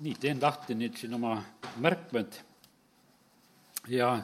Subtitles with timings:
[0.00, 1.34] nii, teen lahti nüüd siin oma
[1.84, 2.38] märkmed
[3.92, 4.14] ja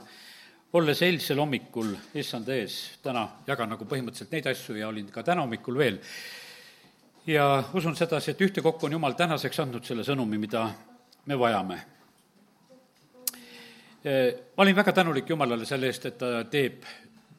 [0.76, 5.44] olles eilsel hommikul issanda ees, täna jagan nagu põhimõtteliselt neid asju ja olin ka täna
[5.44, 6.00] hommikul veel,
[7.26, 10.66] ja usun sedasi, et ühtekokku on Jumal tänaseks andnud selle sõnumi, mida
[11.26, 11.78] me vajame.
[14.06, 16.84] ma olin väga tänulik Jumalale selle eest, et ta teeb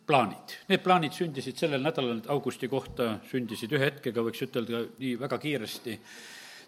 [0.07, 0.57] plaanid.
[0.67, 5.95] Need plaanid sündisid sellel nädalal, augusti kohta sündisid ühe hetkega, võiks ütelda nii väga kiiresti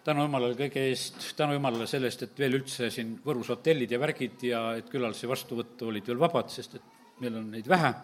[0.04, 4.00] tänu jumalale kõige eest, tänu jumalale selle eest, et veel üldse siin Võrus hotellid ja
[4.00, 7.94] värgid ja et külalisi vastu võtta olid veel vabad, sest et meil on neid vähe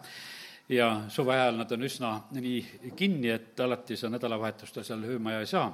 [0.68, 5.46] ja suve ajal nad on üsna nii kinni, et alati sa nädalavahetustel seal öömaja ei
[5.46, 5.66] saa.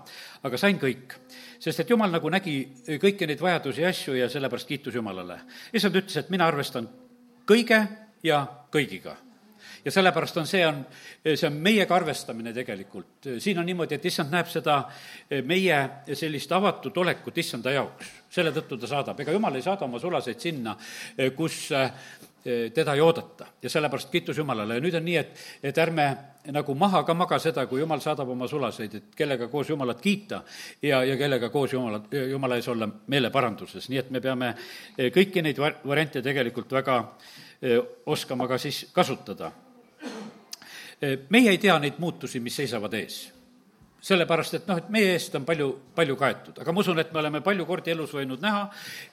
[0.43, 1.17] aga sain kõik,
[1.59, 2.57] sest et jumal nagu nägi
[3.01, 5.41] kõiki neid vajadusi ja asju ja sellepärast kiitus Jumalale.
[5.73, 6.89] issand ütles, et mina arvestan
[7.49, 7.87] kõige
[8.23, 9.17] ja kõigiga
[9.85, 10.83] ja sellepärast on, see on,
[11.25, 13.31] see on meiega arvestamine tegelikult.
[13.39, 14.83] siin on niimoodi, et issand näeb seda
[15.47, 15.79] meie
[16.15, 18.13] sellist avatud olekut issanda jaoks.
[18.31, 20.77] selle tõttu ta saadab, ega jumal ei saada oma sulaseid sinna,
[21.37, 21.71] kus
[22.75, 23.47] teda ei oodata.
[23.63, 24.75] Ja sellepärast kiitus Jumalale.
[24.75, 26.07] Ja nüüd on nii, et, et ärme
[26.51, 30.43] nagu maha ka maga seda, kui Jumal saadab oma sulaseid, et kellega koos Jumalat kiita
[30.83, 34.55] ja, ja kellega koos Jumalat, Jumala ees olla meeleparanduses, nii et me peame
[35.15, 36.99] kõiki neid variante tegelikult väga
[38.11, 39.53] oskama ka siis kasutada
[41.31, 43.23] meie ei tea neid muutusi, mis seisavad ees
[44.03, 47.21] sellepärast, et noh, et meie eest on palju, palju kaetud, aga ma usun, et me
[47.21, 48.65] oleme palju kordi elus võinud näha,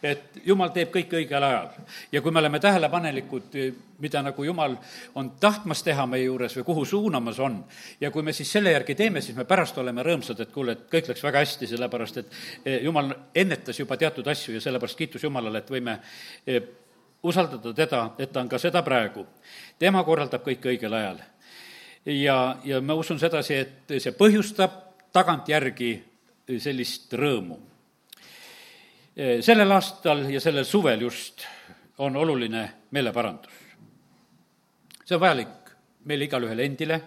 [0.01, 1.69] et jumal teeb kõike õigel ajal.
[2.11, 3.57] ja kui me oleme tähelepanelikud,
[4.01, 4.75] mida nagu jumal
[5.21, 7.61] on tahtmas teha meie juures või kuhu suunamas on,
[8.01, 10.89] ja kui me siis selle järgi teeme, siis me pärast oleme rõõmsad, et kuule, et
[10.89, 15.23] kõik läks väga hästi, sellepärast et eh, jumal ennetas juba teatud asju ja sellepärast kiitus
[15.23, 15.99] Jumalale, et võime
[16.47, 16.63] eh,
[17.23, 19.27] usaldada teda, et ta on ka seda praegu.
[19.77, 21.21] tema korraldab kõike õigel ajal
[22.05, 24.77] ja, ja ma usun sedasi, et see põhjustab
[25.13, 25.91] tagantjärgi
[26.59, 27.59] sellist rõõmu.
[29.41, 31.45] sellel aastal ja sellel suvel just
[31.97, 33.53] on oluline meeleparandus.
[35.05, 35.71] see on vajalik
[36.05, 37.01] meile igalühele endile,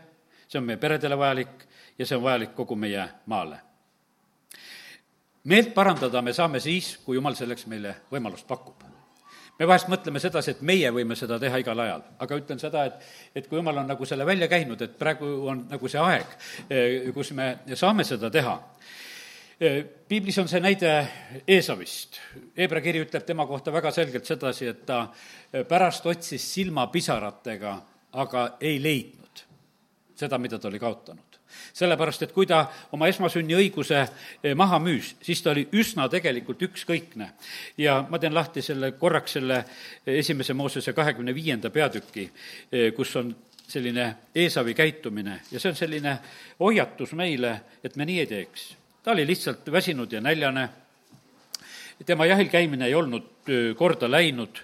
[0.48, 1.66] see on meie peredele vajalik
[1.98, 3.58] ja see on vajalik kogu meie maale.
[5.44, 8.91] meelt parandada me saame siis, kui jumal selleks meile võimalust pakub
[9.62, 13.04] me vahest mõtleme sedasi, et meie võime seda teha igal ajal, aga ütlen seda, et,
[13.38, 16.34] et kui jumal on nagu selle välja käinud, et praegu on nagu see aeg,
[16.66, 18.56] eh, kus me saame seda teha,
[19.62, 19.78] eh,
[20.08, 20.92] piiblis on see näide
[21.46, 22.18] Eesavist.
[22.58, 25.04] Hebra kiri ütleb tema kohta väga selgelt sedasi, et ta
[25.52, 27.76] eh, pärast otsis silmapisaratega,
[28.18, 29.46] aga ei leidnud
[30.18, 31.31] seda, mida ta oli kaotanud
[31.72, 37.30] sellepärast, et kui ta oma esmasünniõiguse eh, maha müüs, siis ta oli üsna tegelikult ükskõikne.
[37.78, 39.64] ja ma teen lahti selle korraks selle
[40.06, 42.30] esimese Moosese kahekümne viienda peatüki,
[42.72, 43.34] eh, kus on
[43.68, 46.18] selline Eesavi käitumine ja see on selline
[46.60, 48.76] hoiatus meile, et me nii ei teeks.
[49.02, 50.68] ta oli lihtsalt väsinud ja näljane,
[52.06, 53.30] tema jahil käimine ei olnud
[53.76, 54.58] korda läinud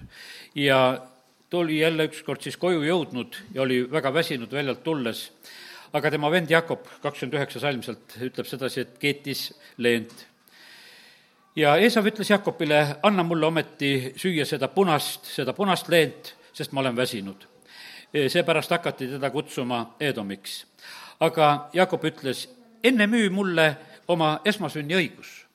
[0.55, 1.07] ja
[1.51, 5.29] tuli jälle ükskord siis koju jõudnud ja oli väga väsinud väljalt tulles
[5.93, 10.27] aga tema vend Jakob, kakskümmend üheksa salm sealt, ütleb sedasi, et keetis leent.
[11.57, 16.81] ja Eesav ütles Jakobile, anna mulle ometi süüa seda punast, seda punast leent, sest ma
[16.81, 17.47] olen väsinud.
[18.13, 20.67] seepärast hakati teda kutsuma Eedomiks.
[21.21, 22.49] aga Jakob ütles,
[22.85, 23.77] enne müü mulle
[24.09, 25.49] oma esmasünniõigus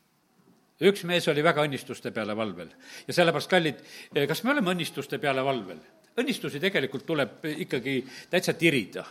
[0.84, 2.70] üks mees oli väga õnnistuste peale valvel
[3.08, 3.80] ja sellepärast, kallid,
[4.28, 5.80] kas me oleme õnnistuste peale valvel?
[6.20, 9.06] õnnistusi tegelikult tuleb ikkagi täitsa tirida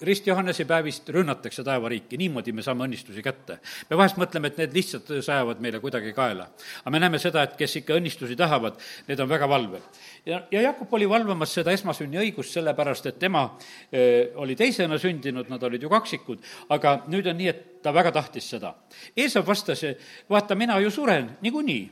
[0.00, 3.58] Rist Johannese päevist rünnatakse taevariiki, niimoodi me saame õnnistusi kätte.
[3.90, 6.48] me vahest mõtleme, et need lihtsalt sajavad meile kuidagi kaela.
[6.82, 8.78] aga me näeme seda, et kes ikka õnnistusi tahavad,
[9.08, 9.82] need on väga valvel.
[10.26, 13.58] ja, ja Jakob oli valvamas seda esmasünniõigust sellepärast, et tema
[13.92, 18.12] öö, oli teisena sündinud, nad olid ju kaksikud, aga nüüd on nii, et ta väga
[18.12, 18.74] tahtis seda.
[19.16, 19.84] Eesav vastas,
[20.30, 21.84] vaata, mina ju suren niikuinii,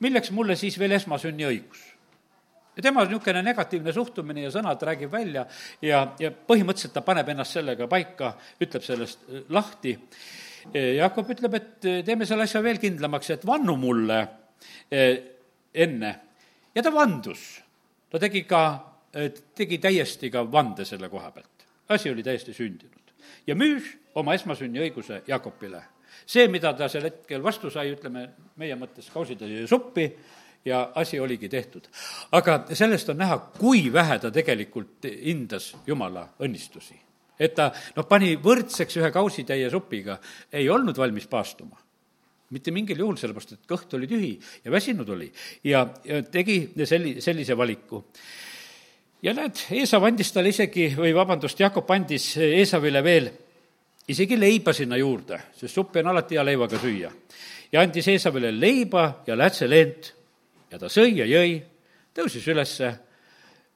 [0.00, 1.93] milleks mulle siis veel esmasünniõigus
[2.76, 5.44] ja tema niisugune negatiivne suhtumine ja sõnad räägib välja
[5.82, 9.96] ja, ja põhimõtteliselt ta paneb ennast sellega paika, ütleb sellest äh, lahti.
[10.74, 15.10] Jakob ütleb, et äh, teeme selle asja veel kindlamaks, et vannu mulle äh,
[15.74, 16.14] enne.
[16.74, 17.62] ja ta vandus.
[18.10, 18.62] ta tegi ka,
[19.54, 21.66] tegi täiesti ka vande selle koha pealt.
[21.88, 23.12] asi oli täiesti sündinud.
[23.46, 25.82] ja müüs oma esmasünniõiguse Jakobile.
[26.26, 30.08] see, mida ta sel hetkel vastu sai, ütleme meie mõttes kausitäie suppi,
[30.64, 31.88] ja asi oligi tehtud.
[32.32, 36.94] aga sellest on näha, kui vähe ta tegelikult hindas Jumala õnnistusi.
[37.38, 40.18] et ta noh, pani võrdseks ühe kausitäie supiga,
[40.52, 41.84] ei olnud valmis paastuma
[42.54, 44.32] mitte mingil juhul, sellepärast et kõht oli tühi
[44.64, 45.30] ja väsinud oli
[45.64, 48.04] ja, ja tegi selli-, sellise valiku.
[49.22, 53.30] ja näed, Eesav andis talle isegi, või vabandust, Jakob andis Eesavile veel
[54.08, 57.10] isegi leiba sinna juurde, sest suppi on alati hea leivaga süüa
[57.72, 60.12] ja andis Eesavile leiba ja lätseleent
[60.70, 61.58] ja ta sõi ja jõi,
[62.14, 62.90] tõusis ülesse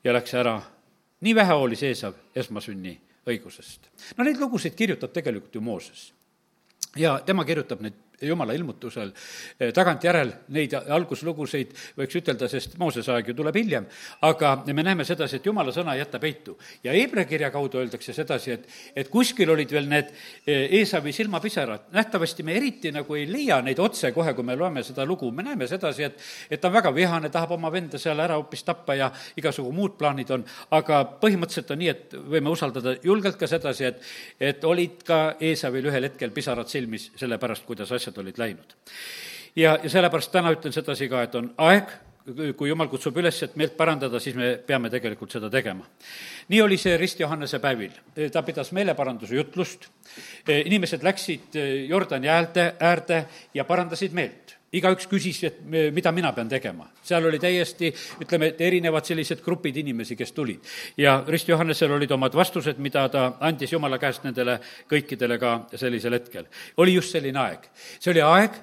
[0.05, 0.61] ja läks ära.
[1.21, 3.89] nii vähe hoolis Eesav esmasünni õigusest.
[4.17, 6.13] no neid lugusid kirjutab tegelikult ju Mooses.
[6.97, 13.31] ja tema kirjutab neid jumala ilmutusel eh, tagantjärel neid alguslugusid võiks ütelda, sest Moosese aeg
[13.31, 13.87] ju tuleb hiljem,
[14.27, 16.57] aga me näeme sedasi, et jumala sõna ei jäta peitu.
[16.85, 20.13] ja Hebra kirja kaudu öeldakse sedasi, et, et kuskil olid veel need
[20.47, 25.31] Eesavi silmapisarad, nähtavasti me eriti nagu ei leia neid otsekohe, kui me loeme seda lugu,
[25.31, 28.65] me näeme sedasi, et et ta on väga vihane, tahab oma venda seal ära hoopis
[28.65, 30.45] tappa ja igasugu muud plaanid on,
[30.75, 34.03] aga põhimõtteliselt on nii, et võime usaldada julgelt ka sedasi, et
[34.41, 38.77] et olid ka Eesavil ühel hetkel pisarad silmis selle pärast, kuidas asjad asjad olid läinud.
[39.57, 41.91] ja, ja sellepärast täna ütlen sedasi ka, et on aeg,
[42.57, 45.85] kui jumal kutsub üles, et meelt parandada, siis me peame tegelikult seda tegema.
[46.49, 47.93] nii oli see Rist Johannese päevil.
[48.33, 49.89] ta pidas meeleparanduse jutlust,
[50.49, 51.59] inimesed läksid
[51.89, 53.25] Jordani äärde, äärde
[53.55, 55.61] ja parandasid meelt igaüks küsis, et
[55.95, 56.89] mida mina pean tegema.
[57.03, 60.61] seal oli täiesti, ütleme, et erinevad sellised grupid inimesi, kes tulid.
[60.97, 64.59] ja Rist Johannesel olid omad vastused, mida ta andis Jumala käest nendele
[64.91, 66.47] kõikidele ka sellisel hetkel.
[66.77, 67.71] oli just selline aeg.
[68.01, 68.61] see oli aeg,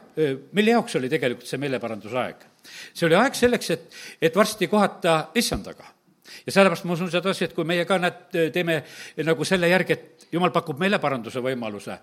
[0.52, 2.46] mille jaoks oli tegelikult see meeleparanduse aeg?
[2.94, 3.92] see oli aeg selleks, et,
[4.22, 5.95] et varsti kohata issandaga
[6.46, 8.78] ja sellepärast ma usun sedasi, et kui meie ka, näed, teeme
[9.26, 11.98] nagu selle järgi, et jumal pakub meeleparanduse võimaluse,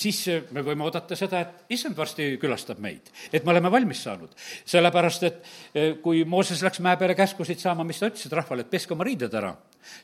[0.00, 0.20] siis
[0.54, 3.10] me võime oodata seda, et issand varsti külastab meid.
[3.32, 4.30] et me oleme valmis saanud.
[4.64, 8.94] sellepärast, et kui Mooses läks mäe peale käskusid saama, mis ta ütles, rahvale, et peske
[8.94, 9.54] oma riided ära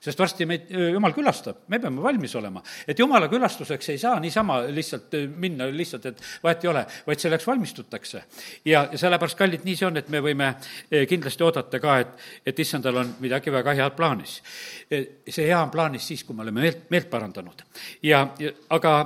[0.01, 2.63] sest varsti meid jumal külastab, me peame valmis olema.
[2.89, 7.47] et jumala külastuseks ei saa niisama lihtsalt minna lihtsalt, et vahet ei ole, vaid selleks
[7.47, 8.23] valmistutakse.
[8.65, 10.55] ja, ja sellepärast, kallid, nii see on, et me võime
[11.09, 14.41] kindlasti oodata ka, et, et issandal on midagi väga head plaanis.
[14.91, 17.63] see hea on plaanis siis, kui me oleme meelt, meelt parandanud.
[18.03, 18.97] ja, ja aga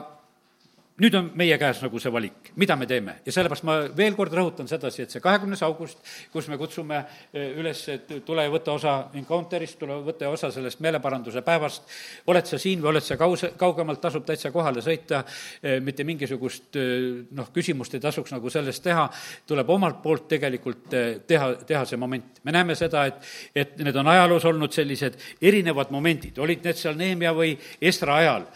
[1.01, 3.17] nüüd on meie käes nagu see valik, mida me teeme?
[3.27, 6.01] Ja sellepärast ma veel kord rõhutan sedasi, et see kahekümnes august,
[6.33, 10.83] kus me kutsume eh, üles, et tule ja võta osa Encounterist, tule võta osa sellest
[10.85, 11.87] meeleparanduse päevast,
[12.31, 15.23] oled sa siin või oled sa kaus-, kaugemalt, tasub täitsa kohale sõita,
[15.63, 19.07] eh, mitte mingisugust eh, noh, küsimust ei tasuks nagu sellest teha,
[19.47, 20.91] tuleb omalt poolt tegelikult
[21.27, 22.43] teha, teha see moment.
[22.45, 26.99] me näeme seda, et, et need on ajaloos olnud sellised erinevad momendid, olid need seal
[26.99, 28.47] Neemia või Esra ajal,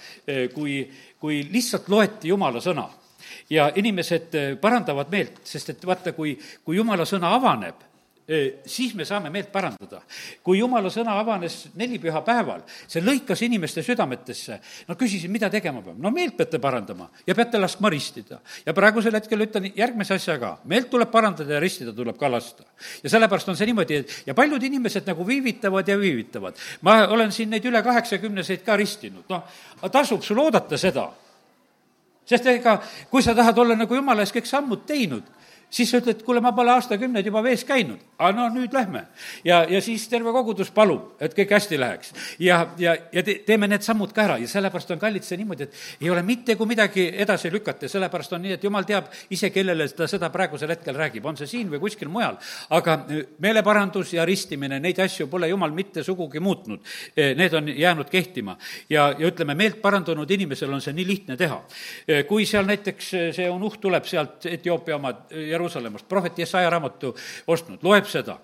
[0.54, 0.84] kui
[1.24, 2.84] kui lihtsalt loeti Jumala sõna
[3.50, 7.82] ja inimesed eh, parandavad meelt, sest et vaata, kui, kui Jumala sõna avaneb,
[8.28, 10.00] eh, siis me saame meelt parandada.
[10.42, 14.58] kui jumala sõna avanes nelipüha päeval, see lõikas inimeste südametesse,
[14.88, 18.40] no küsisin, mida tegema peab, no meelt peate parandama ja peate laskma ristida.
[18.66, 22.64] ja praegusel hetkel ütlen järgmise asja ka, meelt tuleb parandada ja ristida tuleb ka lasta.
[23.02, 26.56] ja sellepärast on see niimoodi, et ja paljud inimesed nagu viivitavad ja viivitavad.
[26.82, 29.44] ma olen siin neid üle kaheksakümneseid ka ristinud, noh,
[29.92, 31.10] tasub sul oodata seda
[32.28, 32.78] sest ega,
[33.10, 35.26] kui sa tahad olla nagu jumala ees kõik sammud teinud,
[35.70, 39.06] siis sa ütled, kuule, ma pole aastakümneid juba vees käinud, aga no nüüd lähme.
[39.44, 42.12] ja, ja siis terve kogudus palub, et kõik hästi läheks.
[42.38, 45.64] ja, ja, ja te, teeme need sammud ka ära ja sellepärast on kallid see niimoodi,
[45.68, 49.50] et ei ole mitte kui midagi edasi lükata sellepärast on nii, et jumal teab ise,
[49.54, 52.38] kellele ta seda praegusel hetkel räägib, on see siin või kuskil mujal.
[52.70, 56.80] aga e, meeleparandus ja ristimine, neid asju pole jumal mitte sugugi muutnud.
[57.16, 58.56] E, need on jäänud kehtima
[58.88, 61.60] ja, ja ütleme, meelt parandunud inimesel on see nii lihtne teha.
[62.06, 67.14] E, kui seal näiteks see unuhk tuleb sealt Etioopia oma Jeruusalemma, Jeruusalemmast, prohvet Jesaja raamatu
[67.46, 68.38] ostnud, loeb seda,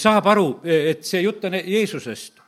[0.00, 2.42] saab aru, et see jutt on Jeesusest,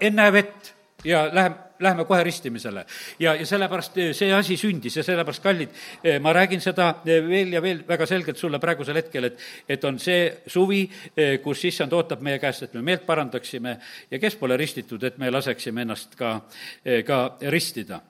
[0.00, 0.72] ennäe vett
[1.04, 2.84] ja läheb, läheme kohe ristimisele.
[3.18, 5.74] ja, ja sellepärast see asi sündis ja sellepärast, kallid,
[6.20, 10.30] ma räägin seda veel ja veel väga selgelt sulle praegusel hetkel, et, et on see
[10.46, 10.84] suvi,
[11.42, 13.76] kus issand ootab meie käest, et me meelt parandaksime
[14.10, 16.38] ja kes pole ristitud, et me laseksime ennast ka,
[17.06, 18.00] ka ristida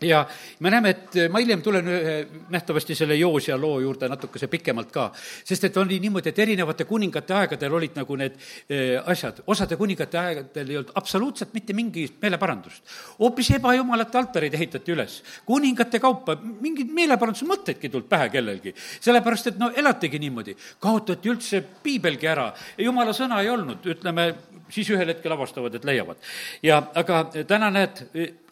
[0.00, 0.26] ja
[0.60, 2.16] me näeme, et ma hiljem tulen ühe
[2.52, 7.34] nähtavasti selle Joosia loo juurde natukese pikemalt ka, sest et oli niimoodi, et erinevate kuningate
[7.34, 8.36] aegadel olid nagu need
[8.68, 12.84] eh, asjad, osade kuningate aegadel ei olnud absoluutselt mitte mingit meeleparandust.
[13.18, 18.74] hoopis ebajumalate altarid ehitati üles, kuningate kaupa, mingeid meeleparanduse mõtteidki ei tulnud pähe kellelgi.
[19.00, 24.34] sellepärast, et no elatigi niimoodi, kaotati üldse piibelgi ära, jumala sõna ei olnud, ütleme,
[24.68, 26.20] siis ühel hetkel avastavad, et leiavad.
[26.62, 28.04] ja aga täna näed,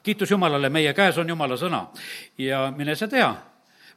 [0.05, 1.87] kiitus Jumalale, meie käes on Jumala sõna
[2.39, 3.31] ja mine sa tea,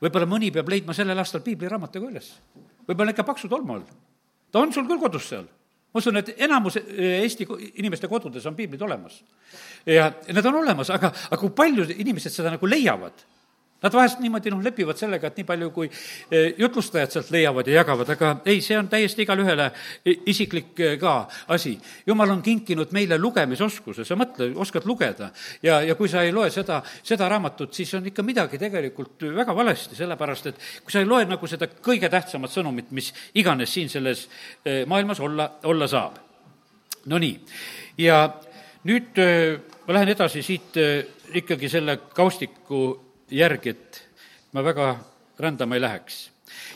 [0.02, 2.32] võib-olla mõni peab leidma sellel aastal piibliraamatuga üles.
[2.88, 3.86] võib-olla ikka paksu tolmu all.
[4.52, 5.46] ta on sul küll kodus seal.
[5.94, 9.24] ma usun, et enamus eh, Eesti inimeste kodudes on piiblid olemas.
[9.86, 13.26] ja need on olemas, aga, aga kui paljud inimesed seda nagu leiavad
[13.78, 17.76] Nad vahest niimoodi noh, lepivad sellega, et nii palju, kui eh, jutlustajad sealt leiavad ja
[17.78, 19.68] jagavad, aga ei, see on täiesti igale ühele
[20.32, 21.14] isiklik eh, ka
[21.54, 21.76] asi.
[22.08, 25.30] jumal on kinkinud meile lugemisoskuse, sa mõtle, oskad lugeda.
[25.62, 29.54] ja, ja kui sa ei loe seda, seda raamatut, siis on ikka midagi tegelikult väga
[29.56, 33.94] valesti, sellepärast et kui sa ei loe nagu seda kõige tähtsamat sõnumit, mis iganes siin
[33.94, 34.26] selles
[34.66, 36.18] eh, maailmas olla, olla saab.
[37.08, 37.36] Nonii,
[38.02, 38.24] ja
[38.90, 39.20] nüüd
[39.86, 40.76] ma lähen edasi siit
[41.38, 44.02] ikkagi selle kaustiku järgi, et
[44.54, 44.96] ma väga
[45.40, 46.30] rändama ei läheks.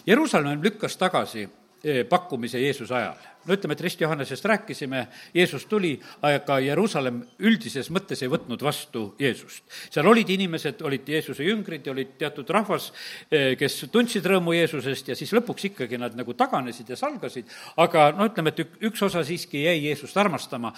[0.08, 1.48] Jeruusalemm lükkas tagasi
[1.84, 3.27] eh, pakkumise Jeesuse ajal.
[3.46, 9.15] no ütleme, et Rist Johannesest rääkisime, Jeesus tuli, aga Jeruusalemm üldises mõttes ei võtnud vastu
[9.20, 9.63] Jeesust.
[9.89, 12.91] seal olid inimesed, olid Jeesuse jüngrid ja olid teatud rahvas,
[13.31, 18.12] eh, kes tundsid rõõmu Jeesusest ja siis lõpuks ikkagi nad nagu taganesid ja salgasid, aga
[18.12, 20.75] no ütleme, et üks osa siiski jäi Jeesust armastama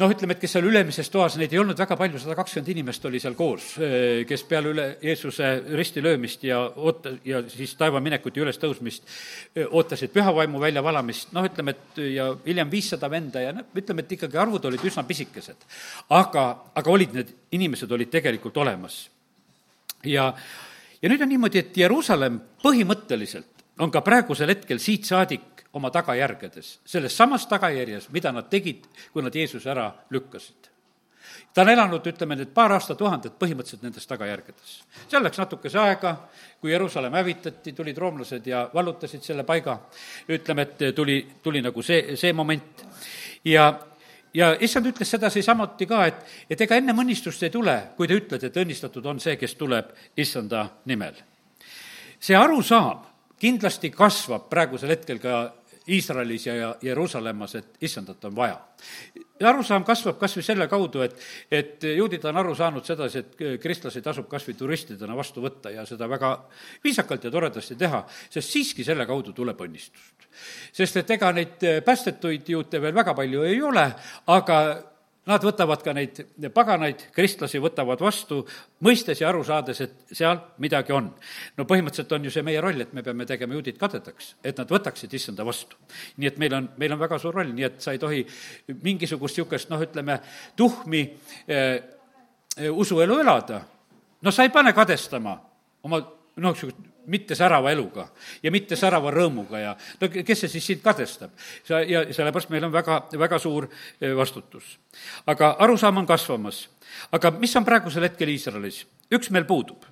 [0.00, 3.04] noh, ütleme, et kes seal ülemises toas, neid ei olnud väga palju, sada kakskümmend inimest
[3.08, 8.46] oli seal koos, eh, kes peale üle Jeesuse ristilöömist ja oota-, ja siis taevaminekut ja
[8.46, 14.06] ülestõusmist eh, ootasid pühavaimu väljavalamist, noh, ütleme, et ja hiljem viissada venda ja noh, ütleme,
[14.06, 15.68] et ikkagi arvud olid üsna pisikesed.
[16.16, 19.04] aga, aga olid need inimesed, olid tegelikult olemas.
[20.04, 20.32] ja,
[21.02, 23.50] ja nüüd on niimoodi, et Jeruusalemm põhimõtteliselt
[23.82, 29.22] on ka praegusel hetkel siit saadik oma tagajärgedes, selles samas tagajärjes, mida nad tegid, kui
[29.24, 30.68] nad Jeesuse ära lükkasid.
[31.54, 34.82] ta on elanud, ütleme nüüd, paar aastatuhandet põhimõtteliselt nendes tagajärgedes.
[35.08, 36.16] seal läks natukese aega,
[36.60, 39.78] kui Jeruusalemm hävitati, tulid roomlased ja vallutasid selle paiga,
[40.28, 42.84] ütleme, et tuli, tuli nagu see, see moment
[43.44, 43.72] ja
[44.34, 48.16] ja issand ütles sedasi samuti ka, et, et ega enne õnnistust ei tule, kui te
[48.16, 51.14] ütlete, et õnnistatud on see, kes tuleb issanda nimel.
[52.20, 53.02] see arusaam
[53.42, 55.42] kindlasti kasvab praegusel hetkel ka
[55.92, 58.60] Iisraelis ja Jeruusalemmas, et issandat on vaja.
[59.40, 61.16] ja arusaam kasvab kas või selle kaudu, et,
[61.50, 65.86] et juudid on aru saanud sedasi, et kristlasi tasub kas või turistidena vastu võtta ja
[65.86, 66.32] seda väga
[66.84, 70.28] viisakalt ja toredasti teha, sest siiski selle kaudu tuleb õnnistust.
[70.72, 73.86] sest et ega neid päästetuid juute veel väga palju ei ole,
[74.26, 74.58] aga
[75.30, 76.16] Nad võtavad ka neid
[76.50, 78.40] paganaid, kristlasi võtavad vastu,
[78.82, 81.12] mõistes ja aru saades, et seal midagi on.
[81.56, 84.66] no põhimõtteliselt on ju see meie roll, et me peame tegema juudid kadedaks, et nad
[84.66, 85.76] võtaksid issanda vastu.
[86.16, 88.24] nii et meil on, meil on väga suur roll, nii et sa ei tohi
[88.82, 90.18] mingisugust niisugust noh, ütleme,
[90.56, 91.04] tuhmi
[91.46, 91.78] eh,
[92.70, 93.62] usuelu elada.
[94.22, 95.38] no sa ei pane kadestama
[95.82, 98.06] oma noh, niisugust mitte särava eluga
[98.42, 101.32] ja mitte särava rõõmuga ja no kes see siis sind kadestab?
[101.64, 104.78] sa, ja sellepärast meil on väga, väga suur eh, vastutus.
[105.26, 106.68] aga arusaam on kasvamas.
[107.12, 108.84] aga mis on praegusel hetkel Iisraelis?
[109.12, 109.84] üksmeel puudub.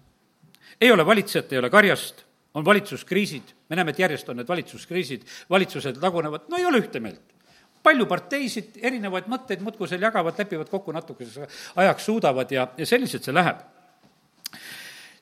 [0.81, 2.25] ei ole valitsejat, ei ole karjast,
[2.55, 7.01] on valitsuskriisid, me näeme, et järjest on need valitsuskriisid, valitsused lagunevad, no ei ole ühte
[7.01, 7.37] meelt
[7.83, 13.25] palju parteisid, erinevaid mõtteid muudkui seal jagavad, lepivad kokku natukeseks ajaks, suudavad ja, ja selliselt
[13.25, 13.63] see läheb.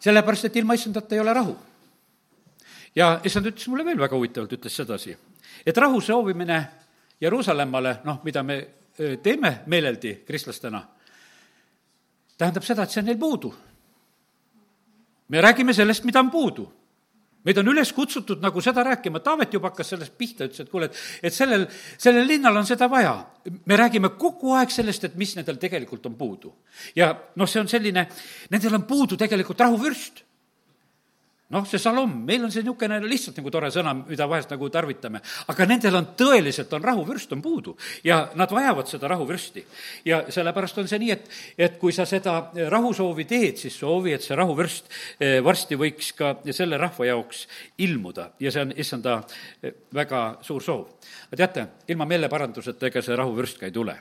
[0.01, 1.57] sellepärast, et ilma issandata ei ole rahu
[2.97, 5.17] ja issand ütles mulle veel väga huvitavalt, ütles sedasi,
[5.67, 6.59] et rahu soovimine
[7.21, 8.59] Jeruusalemmale, noh, mida me
[9.23, 10.83] teeme meeleldi kristlastena,
[12.39, 13.55] tähendab seda, et see on neil puudu.
[15.29, 16.73] me räägime sellest, mida on puudu
[17.49, 20.89] meid on üles kutsutud nagu seda rääkima, Taavet juba hakkas sellest pihta, ütles, et kuule,
[20.91, 21.65] et, et sellel,
[21.97, 23.15] sellel linnal on seda vaja.
[23.67, 26.53] me räägime kogu aeg sellest, et mis nendel tegelikult on puudu.
[26.97, 28.09] ja noh, see on selline,
[28.51, 30.25] nendel on puudu tegelikult rahuvürst
[31.55, 35.21] noh, see salom, meil on see niisugune lihtsalt nagu tore sõna, mida vahest nagu tarvitame,
[35.49, 37.75] aga nendel on tõeliselt, on rahuvürst on puudu
[38.05, 39.65] ja nad vajavad seda rahuvürsti.
[40.05, 41.31] ja sellepärast on see nii, et,
[41.69, 46.37] et kui sa seda rahusoovi teed, siis soovi, et see rahuvürst eh, varsti võiks ka
[46.53, 47.47] selle rahva jaoks
[47.79, 49.23] ilmuda ja see on issanda
[49.63, 50.87] eh, väga suur soov.
[51.31, 53.97] aga teate, ilma meeleparanduseta ega see rahuvürst ka ei tule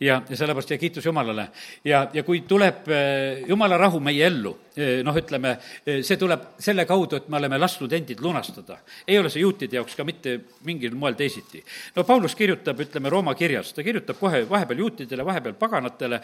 [0.00, 1.48] ja, ja sellepärast ja kiitus Jumalale.
[1.84, 5.56] ja, ja kui tuleb eh, Jumala rahu meie ellu, eh, noh, ütleme,
[5.86, 8.78] eh, see tuleb selle kaudu, et me oleme lasknud endid lunastada.
[9.08, 11.62] ei ole see juutide jaoks ka mitte mingil moel teisiti.
[11.96, 16.20] no Paulus kirjutab, ütleme, Rooma kirjas, ta kirjutab kohe vahepeal juutidele, vahepeal paganatele,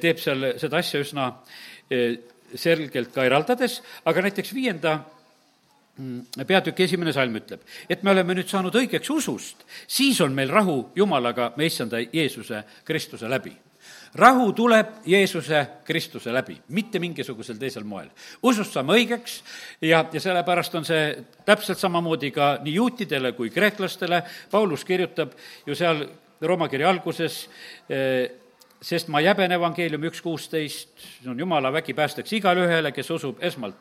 [0.00, 1.32] teeb seal seda asja üsna
[2.54, 4.98] selgelt ka eraldades, aga näiteks viienda
[6.46, 10.90] peatüki esimene salm ütleb, et me oleme nüüd saanud õigeks usust, siis on meil rahu
[10.96, 13.56] Jumalaga, me issanda Jeesuse Kristuse läbi.
[14.14, 18.08] rahu tuleb Jeesuse Kristuse läbi, mitte mingisugusel teisel moel.
[18.42, 19.42] usust saame õigeks
[19.80, 25.32] ja, ja sellepärast on see täpselt samamoodi ka nii juutidele kui kreeklastele, Paulus kirjutab
[25.66, 26.06] ju seal
[26.40, 27.48] Rooma kirja alguses
[27.88, 28.30] eh,
[28.80, 33.40] sest ma jäben evangeeliumi üks kuusteist, see on Jumala vägi päästeks igale ühele, kes usub
[33.40, 33.76] esmalt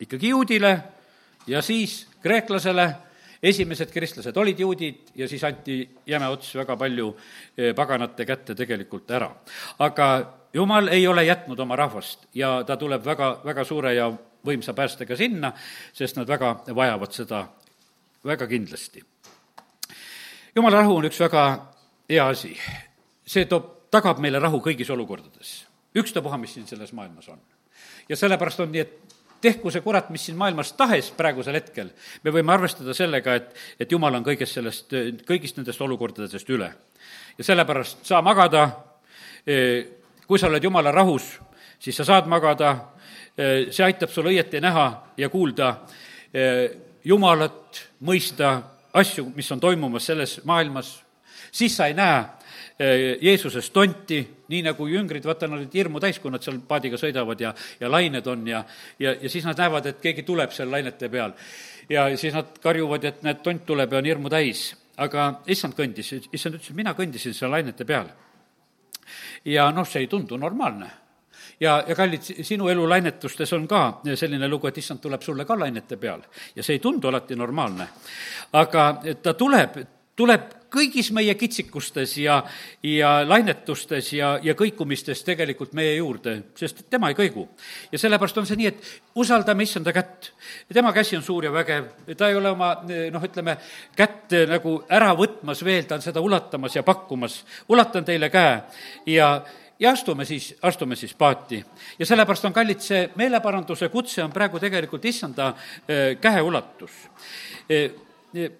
[0.00, 0.76] ikkagi juudile
[1.46, 2.94] ja siis kreeklasele
[3.42, 7.10] esimesed kristlased olid juudid ja siis anti jäme ots väga palju
[7.56, 9.30] eh, paganate kätte tegelikult ära.
[9.78, 10.08] aga
[10.54, 14.10] jumal ei ole jätnud oma rahvast ja ta tuleb väga, väga suure ja
[14.46, 15.52] võimsa päästega sinna,
[15.92, 17.46] sest nad väga vajavad seda
[18.24, 19.04] väga kindlasti.
[20.54, 21.46] jumala rahu on üks väga
[22.08, 22.56] hea asi.
[23.26, 25.66] see toob, tagab meile rahu kõigis olukordades.
[25.94, 27.40] ükstapuha, mis siin selles maailmas on.
[28.08, 31.90] ja sellepärast on nii, et tehku see kurat, mis siin maailmas tahes praegusel hetkel,
[32.24, 34.94] me võime arvestada sellega, et, et jumal on kõigest sellest,
[35.28, 36.72] kõigist nendest olukordadest üle.
[37.38, 38.68] ja sellepärast saa magada,
[39.46, 39.86] eh,
[40.26, 41.36] kui sa oled jumala rahus,
[41.78, 42.76] siis sa saad magada,
[43.36, 45.76] eh, see aitab sul õieti näha ja kuulda
[46.32, 46.70] eh,
[47.06, 48.62] Jumalat, mõista
[48.92, 50.88] asju, mis on toimumas selles maailmas,
[51.52, 52.24] siis sa ei näe
[52.76, 54.18] Jeesusest tonti,
[54.52, 57.88] nii nagu jüngrid, vaata, nad olid hirmu täis, kui nad seal paadiga sõidavad ja, ja
[57.88, 58.60] lained on ja,
[59.00, 61.32] ja, ja siis nad näevad, et keegi tuleb seal lainete peal.
[61.88, 64.74] ja siis nad karjuvad, et näed, tont tuleb ja on hirmu täis.
[64.96, 68.12] aga issand kõndis, issand ütles, et mina kõndisin seal lainete peal.
[69.44, 70.90] ja noh, see ei tundu normaalne
[71.60, 75.56] ja, ja kallid, sinu elu lainetustes on ka selline lugu, et issand tuleb sulle ka
[75.58, 76.20] lainete peal
[76.54, 77.88] ja see ei tundu alati normaalne.
[78.52, 78.86] aga
[79.22, 79.80] ta tuleb,
[80.16, 82.40] tuleb kõigis meie kitsikustes ja,
[82.82, 87.46] ja lainetustes ja, ja kõikumistes tegelikult meie juurde, sest tema ei kõigu.
[87.92, 90.32] ja sellepärast on see nii, et usaldame issanda kätt.
[90.72, 93.56] tema käsi on suur ja vägev, ta ei ole oma noh, ütleme,
[93.96, 97.44] kätt nagu ära võtmas veel, ta on seda ulatamas ja pakkumas.
[97.68, 98.60] ulatan teile käe
[99.06, 99.30] ja
[99.78, 101.64] ja astume siis, astume siis paati.
[101.98, 105.52] ja sellepärast on, kallid, see meeleparanduse kutse on praegu tegelikult issanda
[105.88, 106.92] eh, käeulatus
[107.68, 107.90] eh,
[108.34, 108.50] eh,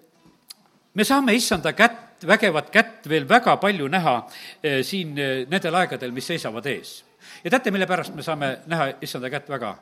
[0.97, 4.17] me saame issanda kätt, vägevat kätt veel väga palju näha
[4.63, 7.03] eh, siin eh, nendel aegadel, mis seisavad ees.
[7.45, 9.75] ja teate, mille pärast me saame näha issanda kätt väga?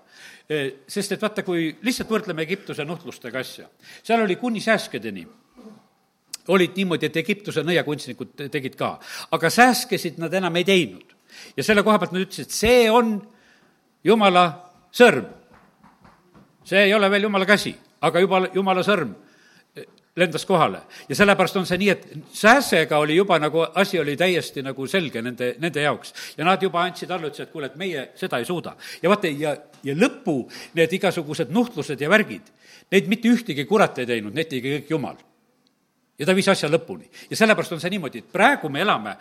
[0.50, 3.68] Eh, sest et vaata, kui lihtsalt võrdleme Egiptuse nuhtlustega asja,
[4.02, 5.26] seal oli kuni sääskedeni
[6.48, 8.98] olid niimoodi, et Egiptuse nõiakunstnikud tegid ka,
[9.32, 11.14] aga sääskesid nad enam ei teinud.
[11.56, 13.16] ja selle koha pealt nad ütlesid, see on
[14.04, 14.44] jumala
[14.92, 15.30] sõrm.
[16.64, 19.14] see ei ole veel jumala käsi, aga juba jumala sõrm
[20.16, 20.80] lendas kohale.
[21.08, 25.22] ja sellepärast on see nii, et sääsega oli juba nagu, asi oli täiesti nagu selge
[25.22, 26.14] nende, nende jaoks.
[26.38, 28.76] ja nad juba andsid alla, ütlesid, et kuule, et meie seda ei suuda.
[29.02, 30.44] ja vaata, ja, ja lõpu
[30.74, 32.50] need igasugused nuhtlused ja värgid,
[32.92, 35.16] neid mitte ühtegi kurat ei teinud, need tegi kõik Jumal
[36.18, 37.08] ja ta viis asja lõpuni.
[37.30, 39.16] ja sellepärast on see niimoodi, et praegu me elame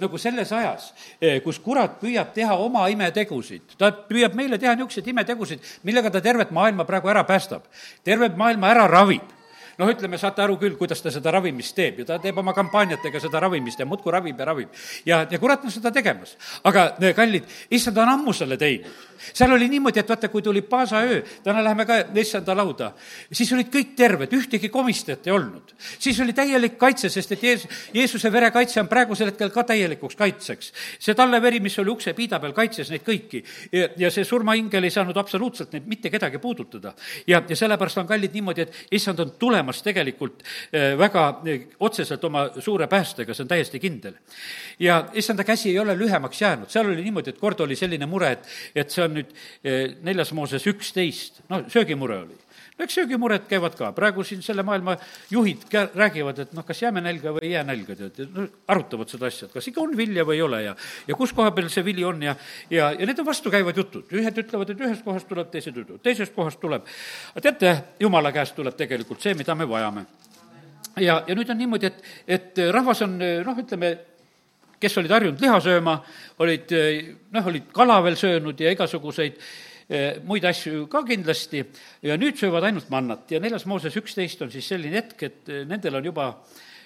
[0.00, 0.88] nagu selles ajas,
[1.20, 3.78] eh, kus kurat püüab teha oma imetegusid.
[3.78, 7.62] ta püüab meile teha niisuguseid imetegusid, millega ta tervet maailma praegu ära päästab.
[8.02, 9.22] tervet maailma ära ravib
[9.78, 13.22] noh, ütleme, saate aru küll, kuidas ta seda ravimist teeb ja ta teeb oma kampaaniatega
[13.22, 14.82] seda ravimist ja muudkui ravib ja ravib.
[15.06, 16.36] ja, ja kurat on seda tegemas.
[16.64, 18.90] aga kallid, issand on ammu selle teinud.
[19.32, 22.92] Seal oli niimoodi, et vaata, kui tuli paasaöö, täna läheme ka issanda lauda,
[23.32, 25.74] siis olid kõik terved, ühtegi komistajat ei olnud.
[25.98, 30.72] siis oli täielik kaitse, sest et Jees-, Jeesuse verekaitse on praegusel hetkel ka täielikuks kaitseks.
[30.98, 35.16] see talleveri, mis oli uksepiida peal, kaitses neid kõiki ja, ja see surmaingel ei saanud
[35.16, 36.94] absoluutselt neid mitte kedagi puudutada.
[37.26, 42.24] ja, ja sellepärast on kallid niimoodi, et issand on tulemas tegelikult eh, väga eh, otseselt
[42.24, 44.18] oma suure päästega, see on täiesti kindel.
[44.78, 48.32] ja issanda käsi ei ole lühemaks jäänud, seal oli niimoodi, et kord oli selline mure,
[48.32, 52.42] et, et see on nüüd eh, neljas Mooses üksteist, no söögimure oli.
[52.78, 54.94] No eks söögimured käivad ka, praegu siin selle maailma
[55.30, 59.12] juhid kä-, räägivad, et noh, kas jääme nälga või ei jää nälga, tead, no arutavad
[59.12, 60.72] seda asja, et kas ikka on vilja või ei ole ja
[61.08, 62.34] ja kus koha peal see vili on ja
[62.70, 66.34] ja, ja need on vastukäivad jutud, ühed ütlevad, et ühest kohast tuleb, teised ütlevad, teisest
[66.34, 66.88] kohast tuleb.
[67.34, 70.06] aga teate, jumala käest tuleb tegelikult see, mida me vajame.
[70.96, 73.92] ja, ja nüüd on niimoodi, et, et rahvas on noh, ütleme,
[74.82, 76.00] kes olid harjunud liha sööma,
[76.42, 76.74] olid
[77.32, 79.38] noh, olid kala veel söönud ja igasuguseid
[79.92, 81.58] Eh, muid asju ka kindlasti
[82.06, 85.64] ja nüüd söövad ainult mannat ja neljas Mooses üksteist on siis selline hetk, et eh,
[85.68, 86.28] nendel on juba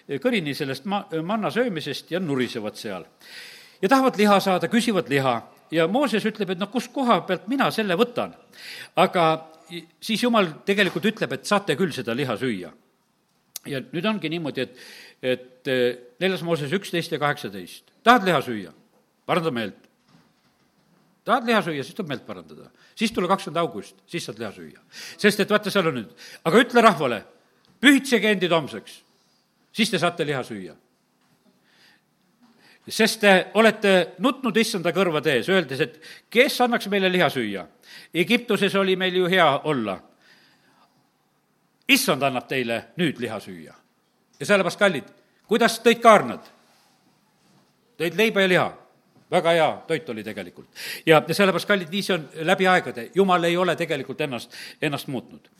[0.08, 3.04] eh, kõrini sellest ma-, manna söömisest ja nurisevad seal.
[3.82, 5.36] ja tahavad liha saada, küsivad liha
[5.70, 8.34] ja Mooses ütleb, et noh, kust koha pealt mina selle võtan.
[8.96, 9.28] aga
[10.00, 12.72] siis Jumal tegelikult ütleb, et saate küll seda liha süüa.
[13.66, 14.86] Ja nüüd ongi niimoodi, et,
[15.22, 15.72] et
[16.22, 18.72] neljas Mooses üksteist ja kaheksateist, tahad liha süüa?
[19.26, 19.86] paranda meelt
[21.26, 22.70] tahad liha süüa, siis tuleb meelt parandada.
[22.94, 24.80] siis tule kakskümmend august, siis saad liha süüa.
[25.18, 26.10] sest et vaata, seal on nüüd,
[26.44, 27.22] aga ütle rahvale,
[27.82, 29.00] pühitsege endid homseks,
[29.72, 30.76] siis te saate liha süüa.
[32.88, 35.98] sest te olete nutnud issanda kõrvade ees, öeldes, et
[36.30, 37.66] kes annaks meile liha süüa.
[38.14, 39.98] Egiptuses oli meil ju hea olla.
[41.88, 43.74] Issand annab teile nüüd liha süüa.
[44.40, 45.08] ja sellepärast, kallid,
[45.48, 46.52] kuidas tõid kaarnad?
[47.98, 48.66] tõid leiba ja liha
[49.30, 50.68] väga hea toit oli tegelikult.
[51.06, 55.08] ja, ja sellepärast, kallid, nii see on läbi aegade, jumal ei ole tegelikult ennast, ennast
[55.08, 55.50] muutnud.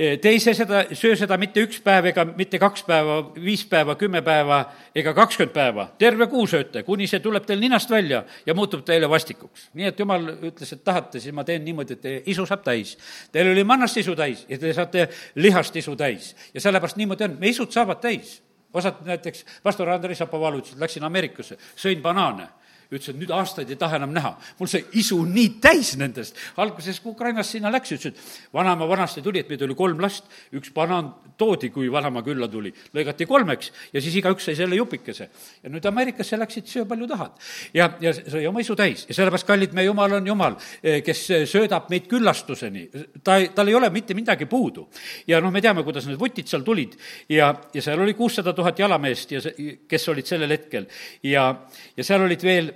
[0.00, 3.98] Te ei see seda, söö seda mitte üks päev ega mitte kaks päeva, viis päeva,
[4.00, 4.62] kümme päeva
[4.96, 5.84] ega kakskümmend päeva.
[6.00, 9.68] terve kuu sööte, kuni see tuleb teil ninast välja ja muutub teile vastikuks.
[9.76, 12.94] nii et jumal ütles, et tahate, siis ma teen niimoodi, et teie isu saab täis.
[13.32, 16.32] Teil oli mannast isu täis ja te saate lihast isu täis.
[16.54, 18.38] ja sellepärast niimoodi on, meie isud saavad täis
[18.72, 22.48] osad näiteks, pastor Andrei Šapovalov ütles, et läksin Ameerikasse, sõin banaane
[22.90, 24.32] ütles, et nüüd aastaid ei taha enam näha.
[24.58, 26.36] mul see isu nii täis nendest.
[26.56, 30.26] alguses, kui Ukrainast sinna läks, ütles, et vanaema vanasti tuli, et meid oli kolm last,
[30.52, 35.28] üks banaan toodi, kui vanaema külla tuli, lõigati kolmeks ja siis igaüks sai selle jupikese.
[35.62, 37.38] ja nüüd Ameerikasse läksid, söö palju tahad.
[37.74, 41.26] ja, ja sai oma isu täis ja sellepärast, kallid, meie Jumal on Jumal, eh, kes
[41.50, 42.88] söödab meid küllastuseni.
[43.24, 44.88] ta, tal ei ole mitte midagi puudu.
[45.26, 46.98] ja noh, me teame, kuidas need vutid seal tulid
[47.28, 50.86] ja, ja seal oli kuussada tuhat jalameest ja see, kes olid sellel hetkel
[51.22, 51.50] ja,
[51.96, 52.72] ja seal olid veel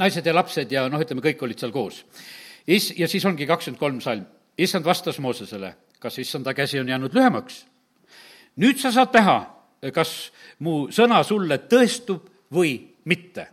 [0.00, 2.02] naised ja lapsed ja noh, ütleme, kõik olid seal koos.
[2.66, 4.26] Is-, ja siis ongi kakskümmend kolm salm.
[4.58, 7.66] issand vastas Moosesele, kas issanda käsi on jäänud lühemaks?
[8.56, 9.38] nüüd sa saad näha,
[9.94, 13.46] kas mu sõna sulle tõestub või mitte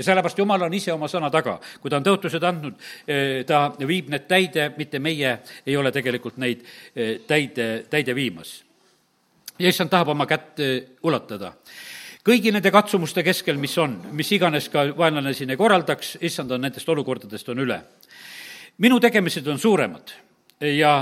[0.00, 1.58] ja sellepärast Jumal on ise oma sõna taga.
[1.80, 2.74] kui ta on tõotused andnud,
[3.06, 6.64] eh, ta viib need täide, mitte meie ei ole tegelikult neid
[6.96, 8.64] eh, täide, täide viimas.
[9.58, 11.52] ja issand tahab oma kätt eh, ulatada
[12.26, 16.64] kõigi nende katsumuste keskel, mis on, mis iganes ka vaenlane siin ei korraldaks, issand on
[16.66, 17.80] nendest olukordadest, on üle.
[18.78, 20.12] minu tegemised on suuremad
[20.60, 20.92] ja,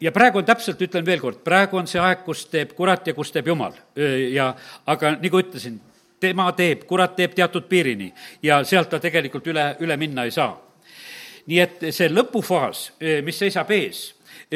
[0.00, 3.14] ja praegu on täpselt, ütlen veel kord, praegu on see aeg, kus teeb kurat ja
[3.14, 3.74] kus teeb jumal.
[4.30, 4.54] ja
[4.86, 5.80] aga nagu ütlesin,
[6.20, 8.12] tema teeb, kurat teeb teatud piirini
[8.42, 10.56] ja sealt ta tegelikult üle, üle minna ei saa.
[11.46, 12.90] nii et see lõpufaas,
[13.24, 14.10] mis seisab ees,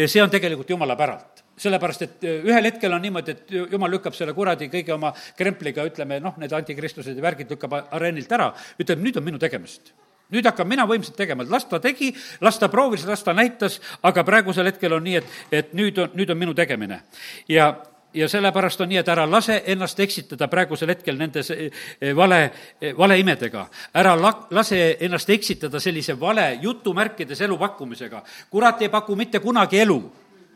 [0.07, 4.17] see on tegelikult jumala päralt sellepärast, et äh, ühel hetkel on niimoodi, et jumal lükkab
[4.17, 9.05] selle kuradi kõige oma krempliga, ütleme noh, need antikristlused ja värgid lükkab areenilt ära, ütleb,
[9.05, 9.95] nüüd on minu tegemist
[10.35, 12.11] nüüd hakkan mina võimsalt tegema, las ta tegi,
[12.43, 16.15] las ta proovis, las ta näitas, aga praegusel hetkel on nii, et, et nüüd on,
[16.17, 17.03] nüüd on minu tegemine.
[17.49, 17.69] ja,
[18.15, 21.71] ja sellepärast on nii, et ära lase ennast eksitada praegusel hetkel nendes eh,
[22.17, 22.41] vale,
[22.81, 23.67] eh, valeimedega.
[23.95, 28.23] ära la-, lase ennast eksitada sellise vale jutumärkides elu pakkumisega.
[28.51, 30.01] kurat ei paku mitte kunagi elu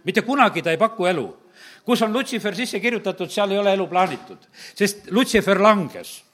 [0.05, 1.29] mitte kunagi ta ei paku elu.
[1.85, 4.39] kus on Lutsifer sisse kirjutatud, seal ei ole elu plaanitud,
[4.75, 6.28] sest Lutsifer langes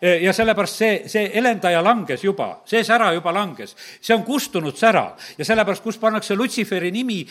[0.00, 3.76] ja sellepärast see, see elendaja langes juba, see sära juba langes.
[4.00, 5.06] see on kustunud sära
[5.38, 7.22] ja sellepärast, kus pannakse Lutsiferi nimi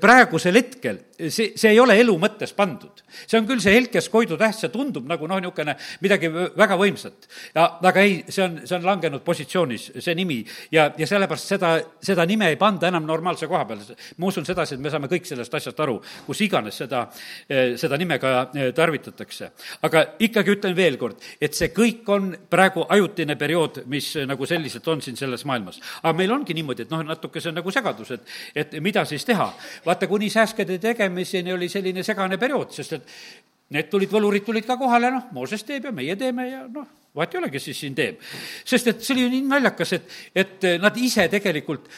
[0.00, 3.02] praegusel hetkel, see, see ei ole elu mõttes pandud.
[3.26, 7.28] see on küll see helkes Koidu täht, see tundub nagu noh, niisugune midagi väga võimsat.
[7.54, 10.40] ja, aga ei, see on, see on langenud positsioonis, see nimi,
[10.74, 11.74] ja, ja sellepärast seda,
[12.04, 13.96] seda nime ei panda enam normaalse koha peale.
[14.16, 17.06] ma usun sedasi, et me saame kõik sellest asjast aru, kus iganes seda,
[17.48, 19.50] seda nime ka tarvitatakse.
[19.82, 24.88] aga ikkagi ütlen veel kord, et see kõik on praegu ajutine periood, mis nagu selliselt
[24.88, 25.80] on siin selles maailmas.
[26.02, 29.24] aga meil ongi niimoodi, et noh, natuke see on nagu segadus, et, et mida siis
[29.24, 29.52] teha.
[29.86, 33.14] vaata, kuni sääskede tegemiseni oli selline segane periood, sest et
[33.76, 36.86] need tulid, võlurid tulid ka kohale, noh, Mooses teeb ja meie teeme ja noh,
[37.16, 38.20] vahet ei ole, kes siis siin teeb.
[38.64, 41.88] sest et see oli nii naljakas, et, et nad ise tegelikult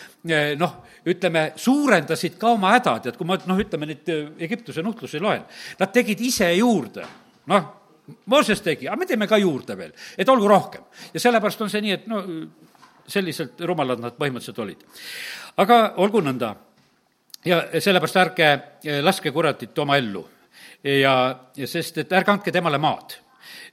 [0.60, 0.78] noh,
[1.10, 5.46] ütleme, suurendasid ka oma hädad, et kui ma noh, ütleme neid Egiptuse nuhtlusi loen,
[5.80, 7.06] nad tegid ise juurde,
[7.50, 7.79] noh,
[8.26, 10.82] Mooses tegi, aga me teeme ka juurde veel, et olgu rohkem.
[11.14, 12.22] ja sellepärast on see nii, et no
[13.10, 14.84] selliselt rumalad nad põhimõtteliselt olid.
[15.56, 16.54] aga olgu nõnda.
[17.44, 18.50] ja sellepärast ärge
[18.84, 20.26] eh, laske kuratit oma ellu.
[20.84, 21.14] ja,
[21.56, 23.16] ja sest, et ärge andke temale maad.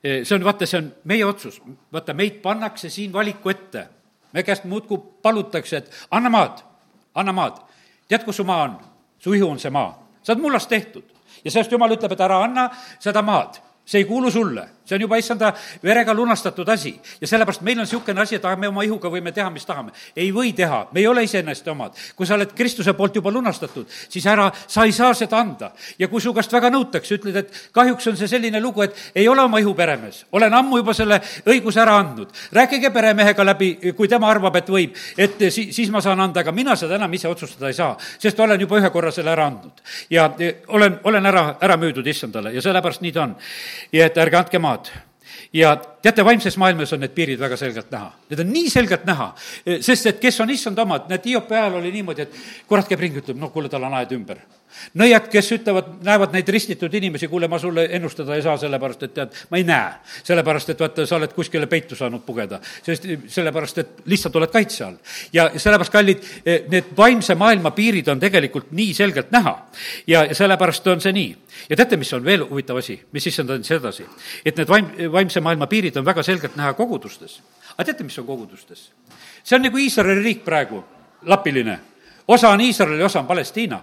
[0.04, 1.62] Eh, see on, vaata, see on meie otsus.
[1.93, 3.88] vaata, meid pannakse siin valiku ette.
[4.34, 6.63] me käest muudkui palutakse, et anna maad,
[7.15, 7.62] anna maad.
[8.08, 8.80] tead, kus su maa on?
[9.19, 10.08] su ihu on see maa.
[10.23, 11.04] sa oled mullast tehtud
[11.43, 12.69] ja sellest jumal ütleb, et ära anna
[13.00, 17.00] seda maad see ei kuulu sulle, see on juba issanda verega lunastatud asi.
[17.21, 19.91] ja sellepärast meil on niisugune asi, et aga me oma ihuga võime teha, mis tahame.
[20.15, 21.95] ei või teha, me ei ole iseenesest omad.
[22.15, 25.71] kui sa oled Kristuse poolt juba lunastatud, siis ära, sa ei saa seda anda.
[26.00, 29.28] ja kui su käest väga nõutakse, ütled, et kahjuks on see selline lugu, et ei
[29.28, 30.26] ole oma ihu peremees.
[30.32, 32.32] olen ammu juba selle õiguse ära andnud.
[32.52, 36.52] rääkige peremehega läbi, kui tema arvab, et võib, et si-, siis ma saan anda, aga
[36.52, 39.84] mina seda enam ise otsustada ei saa, sest olen juba ühe korra selle ära andnud.
[40.10, 40.30] ja
[40.67, 43.36] olen, olen ära, ära müüdud issandale ja sellepärast nii ta on
[43.91, 44.77] ja et ärge andke maad
[45.54, 48.12] ja teate, vaimses maailmas on need piirid väga selgelt näha.
[48.30, 49.32] Need on nii selgelt näha,
[49.82, 53.24] sest et kes on issand omad, näed, Hiopi ajal oli niimoodi, et kurat käib ringi,
[53.24, 54.42] ütleb, no kuule, tal on aed ümber.
[54.98, 59.13] Nõiad, kes ütlevad, näevad neid ristitud inimesi, kuule, ma sulle ennustada ei saa, sellepärast et
[59.13, 59.92] tead, ma ei näe.
[60.24, 64.84] sellepärast, et vaata, sa oled kuskile peitu saanud pugeda, sest sellepärast, et lihtsalt oled kaitse
[64.86, 64.98] all.
[65.34, 66.24] ja sellepärast, kallid,
[66.70, 69.58] need vaimse maailma piirid on tegelikult nii selgelt näha.
[70.08, 71.36] ja sellepärast on see nii
[71.70, 74.06] ja teate, mis on veel huvitav asi, mis issand andis edasi?
[74.46, 77.42] et need vaim, vaimse maailma piirid on väga selgelt näha kogudustes.
[77.76, 78.92] aga teate, mis on kogudustes?
[79.44, 80.84] see on nagu Iisraeli riik praegu,
[81.26, 81.80] lapiline.
[82.28, 83.82] osa on Iisraeli, osa on Palestiina.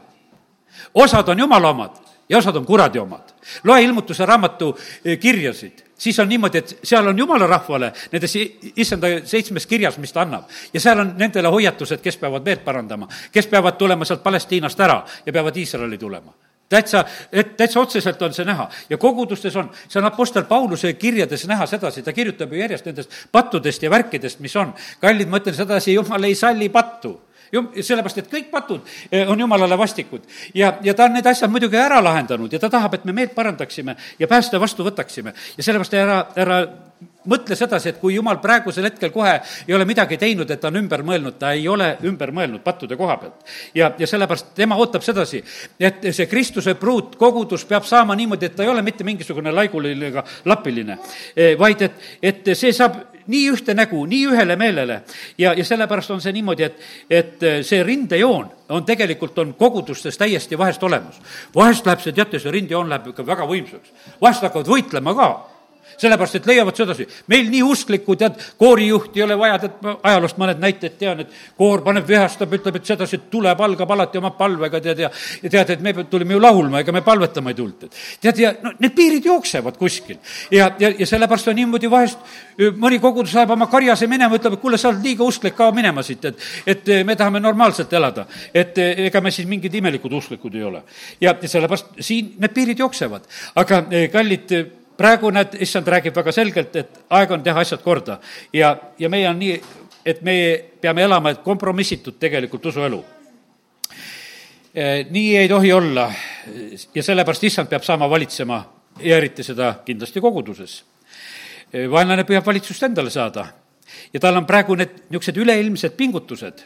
[0.94, 3.34] Osad on jumala omad ja osad on kuradi omad.
[3.64, 8.36] loe ilmutuse raamatu eh, kirjasid, siis on niimoodi, et seal on jumala rahvale nendes
[8.76, 10.48] issanda seitsmes kirjas, mis ta annab.
[10.72, 15.04] ja seal on nendele hoiatused, kes peavad meelt parandama, kes peavad tulema sealt Palestiinast ära
[15.26, 16.32] ja peavad Iisraeli tulema
[16.68, 21.46] täitsa, et täitsa otseselt on see näha ja kogudustes on, see on Apostel Pauluse kirjades
[21.46, 24.72] näha sedasi, ta kirjutab ju järjest nendest pattudest ja värkidest, mis on.
[25.00, 27.20] kallid, ma ütlen sedasi, jumal ei salli pattu
[27.52, 28.80] sellepärast, et kõik patud
[29.10, 30.22] eh, on jumalale vastikud.
[30.54, 33.34] ja, ja ta on need asjad muidugi ära lahendanud ja ta tahab, et me meelt
[33.34, 35.34] parandaksime ja pääste vastu võtaksime.
[35.56, 36.60] ja sellepärast ära, ära
[37.28, 39.32] mõtle sedasi, et kui jumal praegusel hetkel kohe
[39.66, 42.98] ei ole midagi teinud, et ta on ümber mõelnud, ta ei ole ümber mõelnud pattude
[43.00, 43.54] koha pealt.
[43.74, 45.42] ja, ja sellepärast tema ootab sedasi,
[45.80, 50.12] et see Kristuse pruut, kogudus peab saama niimoodi, et ta ei ole mitte mingisugune laiguline
[50.12, 50.98] ega lapiline,
[51.36, 55.00] eh, vaid et, et see saab nii ühte nägu, nii ühele meelele.
[55.38, 60.58] ja, ja sellepärast on see niimoodi, et, et see rindejoon on tegelikult, on kogudustes täiesti
[60.58, 61.20] vahest olemas.
[61.54, 63.92] vahest läheb see, teate, see rindejoon läheb ikka väga võimsaks.
[64.20, 65.30] vahest hakkavad võitlema ka
[65.98, 70.40] sellepärast, et leiavad sedasi, meil nii usklikku, tead, koorijuht ei ole vaja, tead, ma ajaloost
[70.40, 74.34] mõned näited tean, et koor paneb, vihastab, ütleb, et sedasi, et tuleb, algab alati oma
[74.38, 75.10] palvega, tead, ja
[75.42, 78.54] ja tead, et me tulime ju laulma, ega me palvetama ei tulnud, et tead, ja
[78.62, 80.18] no need piirid jooksevad kuskil.
[80.50, 82.18] ja, ja, ja sellepärast on niimoodi vahest,
[82.80, 86.02] mõni kogudus läheb oma karjase minema, ütleb, et kuule, sa oled liiga usklik, kao minema
[86.02, 88.26] siit, et et me tahame normaalselt elada.
[88.54, 90.82] et ega me siis mingid imelikud usklikud ei ole.
[91.20, 93.28] ja sellepärast siin need piirid jooksevad.
[93.54, 94.56] aga kallid
[94.96, 98.18] praegu näed, issand räägib väga selgelt, et aeg on teha asjad korda.
[98.52, 99.56] Ja, ja meie on nii,
[100.06, 100.36] et me
[100.80, 103.02] peame elama kompromissitut tegelikult usuelu.
[104.74, 106.08] Eh, nii ei tohi olla.
[106.94, 108.58] Ja sellepärast issand peab saama valitsema
[109.00, 110.80] ja eriti seda kindlasti koguduses.
[111.72, 113.46] Eh, vaenlane püüab valitsust endale saada.
[114.12, 116.64] Ja tal on praegu need niisugused üleilmsed pingutused.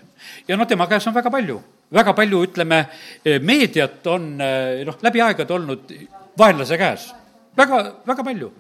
[0.49, 1.61] Ja noh, tema käes on väga palju,
[1.93, 2.79] väga palju, ütleme,
[3.25, 5.93] eh, meediat on noh, läbi aegade olnud
[6.39, 7.11] vaenlase käes
[7.59, 8.51] väga, väga palju.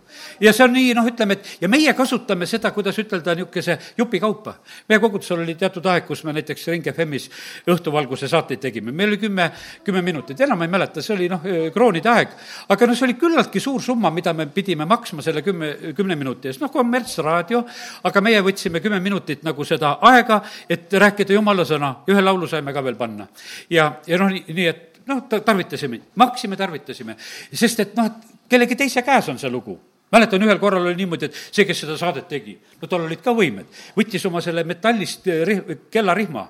[0.40, 4.54] ja see on nii, noh, ütleme, et ja meie kasutame seda, kuidas ütelda, niisuguse jupikaupa.
[4.88, 7.28] meie kogudusel oli teatud aeg, kus me näiteks Ring FM-is
[7.70, 9.50] õhtuvalguse saateid tegime, meil oli kümme,
[9.84, 12.34] kümme minutit, enam ei mäleta, see oli noh, kroonide aeg.
[12.68, 16.50] aga noh, see oli küllaltki suur summa, mida me pidime maksma selle kümme, kümne minuti
[16.50, 17.64] eest, noh, kommertsraadio,
[18.08, 22.74] aga meie võtsime kümme minutit nagu seda aega, et rääkida jumala sõna, ühe laulu saime
[22.74, 23.28] ka veel panna.
[23.70, 27.16] ja, ja noh, nii, et noh, tarvitasime, maksime, tarvitasime,
[27.52, 29.78] sest et noh, et kellegi teise käes on see lugu
[30.12, 33.34] mäletan, ühel korral oli niimoodi, et see, kes seda saadet tegi, no tal olid ka
[33.36, 36.46] võimed, võttis oma selle metallist eh, rih-, kellarihma,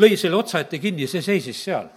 [0.00, 1.90] lõi selle otsaette kinni ja see seisis seal.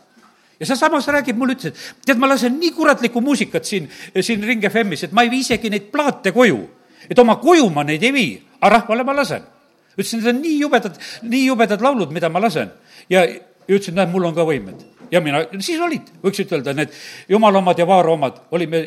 [0.59, 3.87] ja sealsamas räägib mulle, ütles, et tead, ma lasen nii kuratlikku muusikat siin,
[4.19, 6.59] siin Ring FM-is, et ma ei vii isegi neid plaate koju.
[7.09, 9.43] et oma koju ma neid ei vii, aga rahvale ma lasen.
[9.95, 12.71] ütlesin, need on nii jubedad, nii jubedad laulud, mida ma lasen.
[13.09, 13.39] ja, ja
[13.75, 16.93] ütlesin, näed, mul on ka võimed ja mina, siis olid, võiks ütelda, need
[17.29, 18.83] jumala omad ja vaara omad, olime,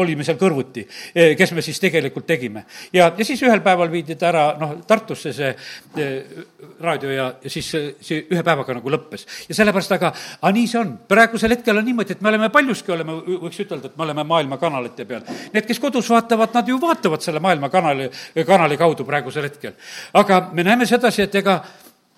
[0.00, 2.64] olime seal kõrvuti, e, kes me siis tegelikult tegime.
[2.92, 5.50] ja, ja siis ühel päeval viidi ta ära, noh, Tartusse see
[5.96, 6.08] e,
[6.80, 9.26] raadio ja, ja siis see, see ühe päevaga nagu lõppes.
[9.48, 10.94] ja sellepärast, aga, aga nii see on.
[11.08, 14.60] praegusel hetkel on niimoodi, et me oleme paljuski, oleme, võiks ütelda, et me oleme maailma
[14.60, 15.26] kanalite peal.
[15.52, 18.08] Need, kes kodus vaatavad, nad ju vaatavad selle maailma kanali,
[18.46, 19.76] kanali kaudu praegusel hetkel.
[20.14, 21.60] aga me näeme sedasi, et ega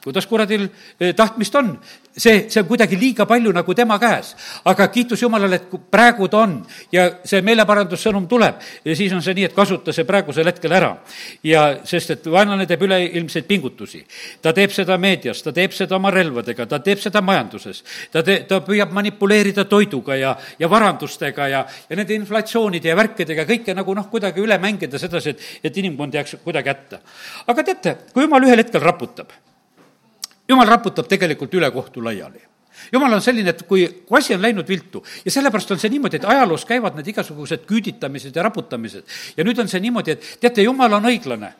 [0.04, 0.68] kuidas kuradil
[1.00, 1.78] eh, tahtmist on.
[2.16, 4.34] see, see on kuidagi liiga palju nagu tema käes.
[4.64, 6.56] aga kiitus Jumalale, et praegu ta on
[6.92, 10.96] ja see meeleparandussõnum tuleb ja siis on see nii, et kasuta see praegusel hetkel ära.
[11.44, 14.04] ja sest, et vaenlane teeb üleilmseid pingutusi.
[14.42, 17.84] ta teeb seda meedias, ta teeb seda oma relvadega, ta teeb seda majanduses.
[18.12, 23.44] ta tee-, ta püüab manipuleerida toiduga ja, ja varandustega ja, ja nende inflatsioonide ja värkidega,
[23.44, 27.04] kõike nagu noh, kuidagi üle mängida sedasi, et, et inimkond jääks kuidagi hätta.
[27.46, 29.30] aga teate, kui jumal ühel hetkel raputab
[30.50, 32.42] jumal raputab tegelikult ülekohtu laiali
[32.92, 36.20] jumal on selline, et kui, kui asi on läinud viltu ja sellepärast on see niimoodi,
[36.20, 39.04] et ajaloos käivad need igasugused küüditamised ja raputamised.
[39.36, 41.52] ja nüüd on see niimoodi, et teate, jumal on õiglane.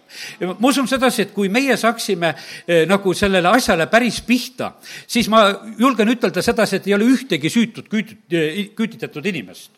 [0.48, 4.72] ma usun sedasi, et kui meie saaksime eh, nagu sellele asjale päris pihta,
[5.06, 5.44] siis ma
[5.78, 9.70] julgen ütelda sedasi, et ei ole ühtegi süütut eh, küüditatud inimest.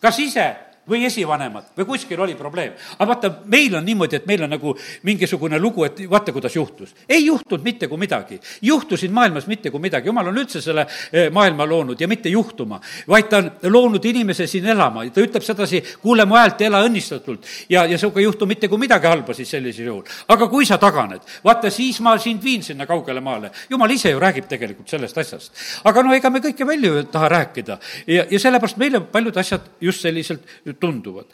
[0.00, 0.48] kas ise
[0.88, 2.72] või esivanemad või kuskil oli probleem.
[2.98, 6.94] aga vaata, meil on niimoodi, et meil on nagu mingisugune lugu, et vaata, kuidas juhtus.
[7.08, 8.40] ei juhtunud mitte kui midagi.
[8.62, 12.80] juhtusid maailmas mitte kui midagi, jumal on üldse selle eh, maailma loonud ja mitte juhtuma,
[13.08, 16.82] vaid ta on loonud inimese siin elama ja ta ütleb sedasi, kuule mu häält ela
[16.86, 17.44] õnnistatult.
[17.68, 20.04] ja, ja sinuga ei juhtu mitte kui midagi halba siis sellisel juhul.
[20.28, 23.50] aga kui sa taganed, vaata siis ma sind viin sinna kaugele maale.
[23.70, 25.52] jumal ise ju räägib tegelikult sellest asjast.
[25.84, 29.68] aga no ega me kõike välja ei taha rääkida ja, ja sellepärast meile paljud asjad
[29.80, 30.42] just selliselt
[30.80, 31.26] tunduvad.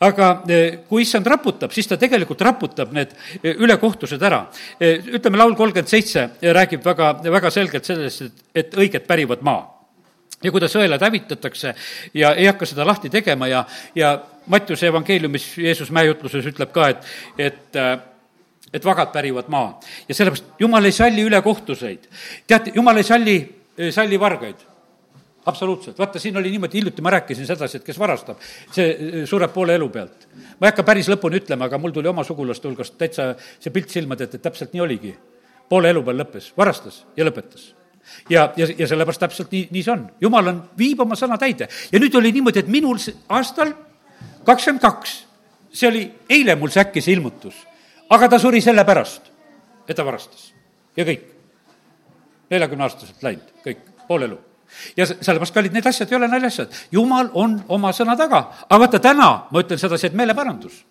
[0.00, 4.46] aga eh, kui issand raputab, siis ta tegelikult raputab need eh, ülekohtused ära.
[4.80, 9.64] Eh, ütleme, laul kolmkümmend seitse räägib väga, väga selgelt sellest, et, et õiged pärivad maa
[10.42, 11.72] ja kuidas õelad hävitatakse
[12.14, 13.64] ja ei hakka seda lahti tegema ja,
[13.96, 17.80] ja Mattiuse evangeeliumis Jeesus mäejutluses ütleb ka, et, et
[18.74, 19.78] et vagad pärivad maa
[20.08, 22.08] ja sellepärast Jumal ei salli ülekohtuseid.
[22.46, 23.36] teate, Jumal ei salli,
[23.90, 24.60] salli vargaid
[25.46, 28.42] absoluutselt, vaata, siin oli niimoodi, hiljuti ma rääkisin sedasi, et kes varastab,
[28.74, 30.28] see sureb poole elu pealt.
[30.34, 33.94] ma ei hakka päris lõpuni ütlema, aga mul tuli oma sugulaste hulgast täitsa see pilt
[33.94, 35.14] silmade ette, et täpselt nii oligi.
[35.68, 37.68] poole elu peal lõppes, varastas ja lõpetas
[38.30, 40.02] ja, ja, ja sellepärast täpselt nii, nii see on.
[40.20, 41.68] jumal on, viib oma sõna täide.
[41.92, 43.72] ja nüüd oli niimoodi, et minul aastal
[44.46, 45.14] kakskümmend kaks,
[45.70, 47.62] see oli eile mul see äkki see ilmutus,
[48.10, 49.30] aga ta suri sellepärast,
[49.86, 50.50] et ta varastas
[50.96, 51.32] ja kõik.
[52.50, 54.42] neljakümneaastaselt läinud, kõik, pool elu
[54.96, 56.78] ja sellepärast, kallid, need asjad ei ole naljaasjad.
[56.92, 60.84] jumal on oma sõna taga, aga vaata täna ma ütlen sedasi, et meeleparandus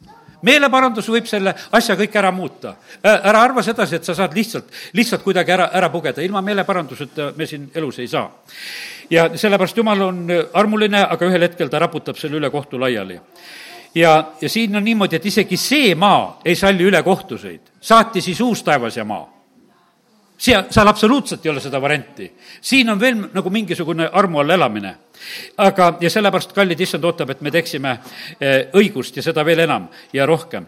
[0.45, 2.75] meeleparandus võib selle asja kõik ära muuta.
[3.03, 7.45] ära arva sedasi, et sa saad lihtsalt, lihtsalt kuidagi ära, ära pugeda, ilma meeleparanduseta me
[7.45, 8.29] siin elus ei saa.
[9.09, 13.19] ja sellepärast Jumal on armuline, aga ühel hetkel ta raputab selle ülekohtu laiali
[13.95, 18.63] ja, ja siin on niimoodi, et isegi see maa ei salli ülekohtuseid, saati siis uus
[18.63, 19.34] taevas ja maa
[20.37, 22.31] seal, seal absoluutselt ei ole seda varianti.
[22.61, 24.95] siin on veel nagu mingisugune armu all elamine.
[25.57, 27.97] aga, ja sellepärast, kallid issand ootab, et me teeksime
[28.39, 30.67] eh, õigust ja seda veel enam ja rohkem.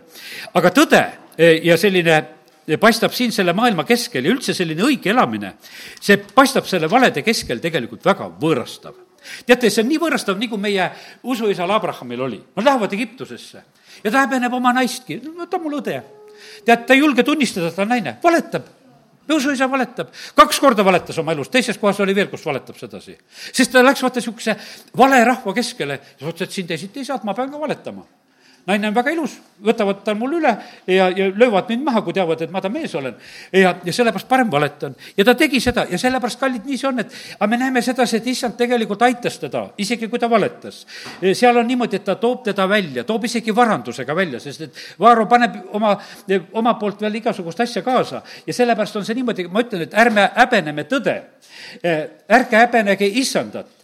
[0.54, 1.04] aga tõde
[1.38, 5.54] eh, ja selline eh, paistab siin selle maailma keskel ja üldse selline õige elamine,
[6.00, 8.96] see paistab selle valede keskel tegelikult väga võõrastav.
[9.46, 10.92] teate, see on nii võõrastav, nagu meie
[11.24, 12.40] usuisal Abrahamil oli.
[12.56, 13.64] Nad lähevad Egiptusesse
[14.04, 16.02] ja ta häbeneb oma naistki, no ta on mul õde.
[16.66, 18.78] tead, ta ei julge tunnistada, et ta on naine, valetab
[19.36, 23.18] usuisa valetab, kaks korda valetas oma elus, teises kohas oli veel, kus valetab sedasi.
[23.52, 24.56] sest ta läks vaata niisuguse
[24.98, 26.00] vale rahva keskele.
[26.20, 28.06] Ja otsustas, et siin teisiti ei saa, et ma pean ka valetama
[28.68, 30.52] naine on väga ilus, võtavad ta mul üle
[30.92, 33.16] ja, ja löövad mind maha, kui teavad, et ma ta mees olen.
[33.56, 34.96] ja, ja sellepärast parem valetan.
[35.18, 38.20] ja ta tegi seda ja sellepärast, kallid, nii see on, et aga me näeme sedasi,
[38.20, 40.84] et issand tegelikult aitas teda, isegi kui ta valetas.
[41.34, 45.26] seal on niimoodi, et ta toob teda välja, toob isegi varandusega välja, sest et Vaaro
[45.32, 45.96] paneb oma,
[46.60, 50.30] oma poolt veel igasugust asja kaasa ja sellepärast on see niimoodi, ma ütlen, et ärme
[50.36, 51.22] häbeneme tõde.
[52.28, 53.77] ärge häbenege issandat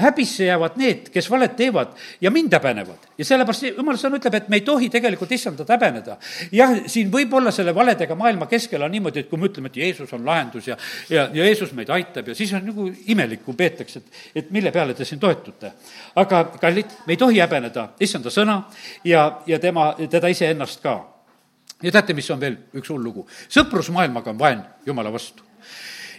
[0.00, 3.08] häbisse jäävad need, kes valet teevad ja mind häbenevad.
[3.18, 6.16] ja sellepärast jumal sõna ütleb, et me ei tohi tegelikult issandat häbeneda.
[6.52, 10.12] jah, siin võib-olla selle valedega maailma keskel on niimoodi, et kui me ütleme, et Jeesus
[10.12, 10.76] on lahendus ja,
[11.10, 14.72] ja, ja Jeesus meid aitab ja siis on nagu imelik, kui peetakse, et, et mille
[14.72, 15.72] peale te siin toetute.
[16.16, 18.62] aga kallid, me ei tohi häbeneda issanda sõna
[19.04, 21.00] ja, ja tema, teda iseennast ka
[21.82, 23.26] ja teate, mis on veel üks hull lugu?
[23.48, 25.44] sõprus maailmaga on vaen Jumala vastu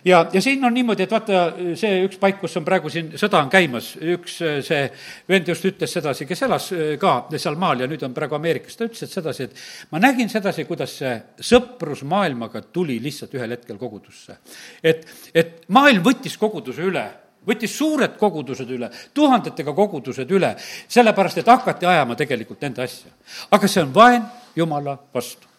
[0.05, 1.41] ja, ja siin on niimoodi, et vaata,
[1.79, 4.37] see üks paik, kus on praegu siin sõda on käimas, üks
[4.67, 4.81] see
[5.29, 8.77] vend just ütles sedasi, kes elas äh, ka seal maal ja nüüd on praegu Ameerikas,
[8.77, 11.15] ta ütles et sedasi, et ma nägin sedasi, kuidas see
[11.53, 14.37] sõprus maailmaga tuli lihtsalt ühel hetkel kogudusse.
[14.83, 17.05] et, et maailm võttis koguduse üle
[17.45, 20.55] võttis suured kogudused üle, tuhandetega kogudused üle,
[20.89, 23.11] sellepärast et hakati ajama tegelikult nende asja.
[23.51, 25.54] aga see on vaen Jumala vastu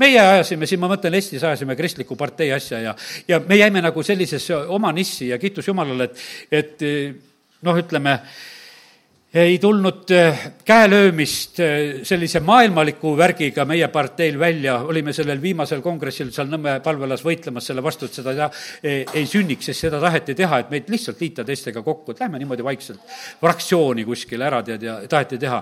[0.00, 2.94] meie ajasime siin, ma mõtlen, Eestis ajasime kristliku partei asja ja,
[3.28, 6.86] ja me jäime nagu sellisesse oma nissi ja kiitus Jumalale, et, et
[7.66, 8.16] noh, ütleme,
[9.34, 11.66] ei tulnud äh, käelöömist äh,
[12.02, 17.82] sellise maailmaliku värgiga meie parteil välja, olime sellel viimasel kongressil seal Nõmme palvelas võitlemas selle
[17.82, 18.48] vastu, et seda
[18.82, 22.40] ei, ei sünniks, sest seda taheti teha, et meid lihtsalt liita teistega kokku, et lähme
[22.42, 25.60] niimoodi vaikselt fraktsiooni kuskile ära, tead, ja taheti teha.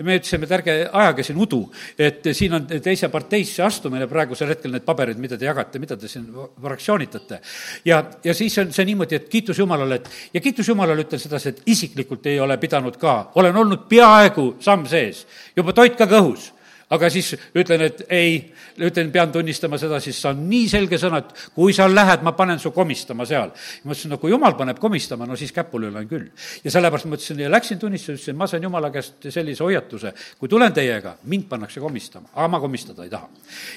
[0.00, 1.60] me ütlesime, et ärge ajage siin udu,
[2.00, 6.08] et siin on teise parteisse astumine praegusel hetkel, need paberid, mida te jagate, mida te
[6.08, 6.24] siin
[6.56, 7.42] fraktsioonitate.
[7.84, 11.52] ja, ja siis on see niimoodi, et kiitus Jumalale, et ja kiitus Jumalale ütlen sedasi,
[11.52, 16.08] et isiklikult ei ole pidanud ka ka, olen olnud peaaegu samm sees, juba toit ka
[16.10, 16.52] kõhus
[16.90, 18.38] aga siis ütlen, et ei,
[18.82, 22.58] ütlen, pean tunnistama seda, siis on nii selge sõna, et kui sa lähed, ma panen
[22.58, 23.52] su komistama seal.
[23.84, 26.26] ma ütlesin, no kui jumal paneb komistama, no siis käpuli olen küll.
[26.64, 30.48] ja sellepärast ma ütlesin ja läksin tunnistaja, ütlesin, ma sain jumala käest sellise hoiatuse, kui
[30.48, 33.28] tulen teiega, mind pannakse komistama, aga ma komistada ei taha.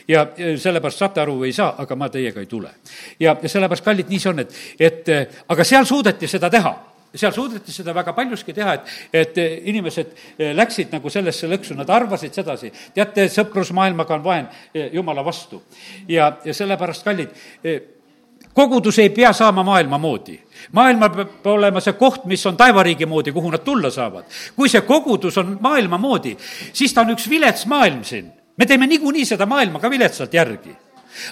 [0.08, 2.74] ja sellepärast saate aru või ei saa, aga ma teiega ei tule.
[3.20, 5.14] ja, ja sellepärast, kallid, nii see on, et, et
[5.48, 6.74] aga seal suudeti seda teha
[7.16, 11.90] seal suudeti seda väga paljuski teha, et, et inimesed eh, läksid nagu sellesse lõksu, nad
[11.94, 15.62] arvasid sedasi, teate, sõprus maailmaga on vaen eh, jumala vastu.
[16.08, 17.82] ja, ja sellepärast, kallid, eh,
[18.54, 20.40] kogudus ei pea saama maailma moodi.
[20.72, 24.26] maailma peab olema see koht, mis on taevariigi moodi, kuhu nad tulla saavad.
[24.56, 26.38] kui see kogudus on maailma moodi,
[26.74, 28.32] siis ta on üks vilets maailm siin.
[28.58, 30.76] me teeme niikuinii seda maailma ka viletsalt järgi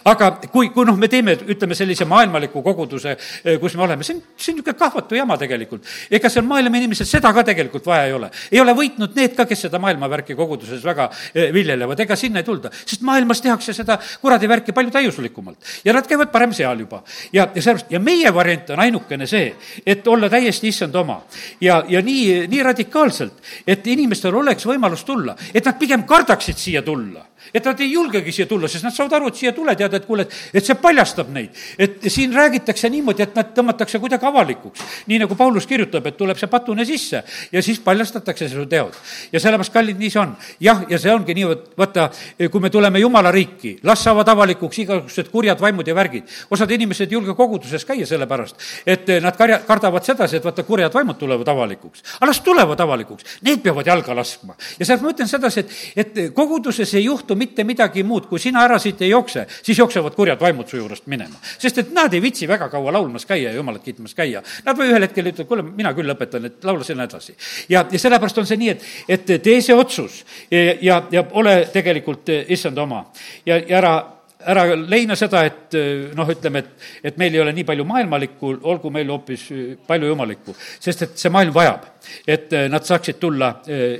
[0.06, 4.16] aga kui, kui noh, me teeme, ütleme sellise maailmaliku koguduse, eh, kus me oleme, see
[4.16, 5.86] on, see on niisugune kahvatu jama tegelikult.
[6.12, 8.32] ega seal maailma inimesed seda ka tegelikult vaja ei ole.
[8.52, 12.48] ei ole võitnud need ka, kes seda maailmavärki koguduses väga eh, viljelevad, ega sinna ei
[12.48, 12.72] tulda.
[12.86, 17.04] sest maailmas tehakse seda kuradi värki palju täiuslikumalt ja nad käivad parem seal juba.
[17.34, 19.54] ja, ja sellepärast, ja meie variant on ainukene see,
[19.86, 21.22] et olla täiesti issand oma.
[21.62, 26.82] ja, ja nii, nii radikaalselt, et inimestel oleks võimalus tulla, et nad pigem kardaksid siia
[26.82, 29.94] tulla et nad ei julgegi siia tulla, sest nad saavad aru, et siia tule, tead,
[29.98, 31.50] et kuule, et see paljastab neid.
[31.78, 34.82] et siin räägitakse niimoodi, et nad tõmmatakse kuidagi avalikuks.
[35.08, 38.96] nii nagu Paulus kirjutab, et tuleb see patune sisse ja siis paljastatakse su teod.
[39.32, 40.36] ja sellepärast, kallid, nii see on.
[40.60, 42.10] jah, ja see ongi nii, vaata,
[42.52, 46.30] kui me tuleme Jumala riiki, las saavad avalikuks igasugused kurjad vaimud ja värgid.
[46.50, 50.94] osad inimesed ei julge koguduses käia sellepärast, et nad karja, kardavad sedasi, et vaata, kurjad
[50.94, 52.04] vaimud tulevad avalikuks.
[52.20, 54.56] aga las tulevad avalikuks, need peavad jalga laskma.
[54.80, 58.64] ja sealt ma ütlen sedasi, et, et koguduses ei juhtu mitte midagi muud, kui sina
[58.66, 61.40] ära siit ei jookse, siis jooksevad kurjad vaimud su juurest minema.
[61.58, 64.44] sest et nad ei viitsi väga kaua laulmas käia ja jumalat kiitmas käia.
[64.66, 67.36] Nad või ühel hetkel ütlevad, kuule, mina küll lõpetan, et laula sinna edasi.
[67.70, 71.62] ja, ja sellepärast on see nii, et, et tee see otsus ja, ja, ja ole
[71.74, 73.06] tegelikult issand oma
[73.46, 73.94] ja, ja ära
[74.42, 75.76] ära leina seda, et
[76.18, 79.48] noh, ütleme, et, et meil ei ole nii palju maailmalikku, olgu meil hoopis
[79.88, 81.86] palju jumalikku, sest et see maailm vajab,
[82.26, 83.52] et nad saaksid tulla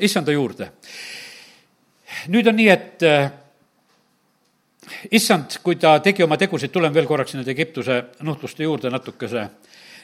[0.02, 0.72] issanda juurde
[2.28, 3.32] nüüd on nii, et äh,
[5.12, 9.48] issand, kui ta tegi oma tegusid, tulen veel korraks nende Egiptuse nuhtluste juurde natukese,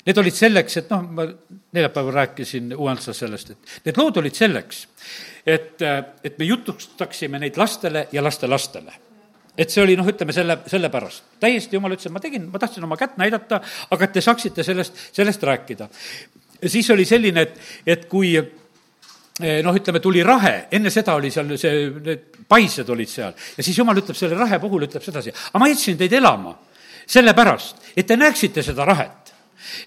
[0.07, 1.25] need olid selleks, et noh, ma
[1.75, 4.85] neljapäeval rääkisin uuendusest sellest, et need lood olid selleks,
[5.45, 9.03] et, äh, et me jutustaksime neid lastele ja lastelastele
[9.57, 11.23] et see oli noh, ütleme selle, sellepärast.
[11.41, 13.57] täiesti jumal ütles, et ma tegin, ma tahtsin oma kätt näidata,
[13.89, 15.89] aga et te saaksite sellest, sellest rääkida.
[16.65, 18.35] siis oli selline, et, et kui
[19.39, 23.77] noh, ütleme, tuli rahe, enne seda oli seal see, need paised olid seal ja siis
[23.77, 26.55] jumal ütleb selle rahe puhul, ütleb sedasi, aga ma jätsin teid elama
[27.07, 29.33] sellepärast, et te näeksite seda rahet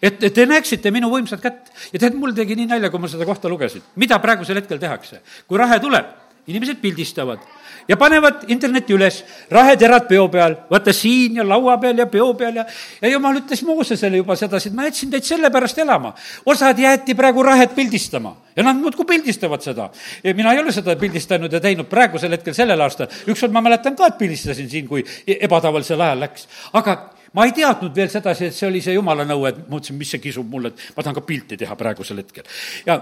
[0.03, 3.11] et, et te näeksite minu võimsat kätt ja tead, mul tegi nii nalja, kui ma
[3.11, 3.83] seda kohta lugesin.
[4.01, 5.21] mida praegusel hetkel tehakse?
[5.49, 6.15] kui rahe tuleb,
[6.51, 7.47] inimesed pildistavad
[7.91, 9.21] ja panevad interneti üles,
[9.51, 12.65] raheterad peo peal, vaata siin ja laua peal ja peo peal ja,
[13.03, 16.13] ja jumal ütles Moosesele juba sedasi, et ma jätsin teid sellepärast elama.
[16.47, 19.91] osad jäeti praegu rahet pildistama ja nad muudkui pildistavad seda.
[20.25, 23.09] mina ei ole seda pildistanud ja teinud praegusel hetkel sellel aastal.
[23.27, 26.99] ükskord ma mäletan ka, et pildistasin siin, kui ebatavalisel ajal läks, aga
[27.33, 30.23] ma ei teadnud veel sedasi, et see oli see jumala nõue, et mõtlesin, mis see
[30.23, 32.47] kisub mulle, et ma tahan ka pilti teha praegusel hetkel.
[32.87, 33.01] ja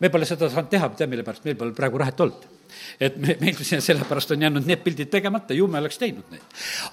[0.00, 2.55] me pole seda saanud teha, tead mille pärast, meil pole praegu rahet olnud
[3.00, 6.44] et me, meil sellepärast on jäänud need pildid tegemata, ju me oleks teinud neid.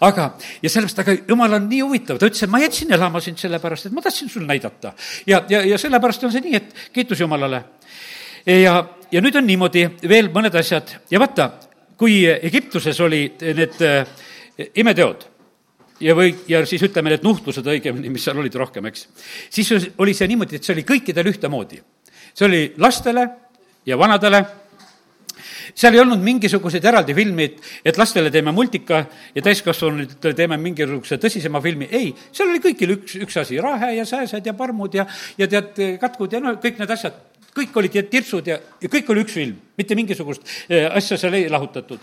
[0.01, 0.29] aga,
[0.61, 3.87] ja sellepärast, aga jumal on nii huvitav, ta ütles, et ma jätsin elama sind sellepärast,
[3.87, 4.93] et ma tahtsin sul näidata.
[5.27, 7.63] ja, ja, ja sellepärast on see nii, et kiitus Jumalale.
[8.45, 8.77] ja,
[9.11, 11.51] ja nüüd on niimoodi veel mõned asjad ja vaata,
[11.97, 14.07] kui Egiptuses oli need äh,
[14.75, 15.29] imeteod
[16.03, 19.07] ja või, ja siis ütleme, need nuhtlused õigemini, mis seal olid rohkem, eks,
[19.53, 19.71] siis
[20.01, 21.79] oli see niimoodi, et see oli kõikidel ühtemoodi.
[22.33, 23.27] see oli lastele
[23.85, 24.43] ja vanadele
[25.75, 27.59] seal ei olnud mingisuguseid eraldi filmi, et,
[27.91, 29.03] et lastele teeme multika
[29.35, 34.05] ja täiskasvanutele teeme mingisuguse tõsisema filmi, ei, seal oli kõigil üks, üks asi, rahe ja
[34.07, 35.07] sääsed ja parmud ja,
[35.37, 37.19] ja tead, katkud ja no kõik need asjad,
[37.53, 41.37] kõik olid ja tirtsud ja, ja kõik oli üks film, mitte mingisugust eh, asja seal
[41.37, 42.01] ei lahutatud.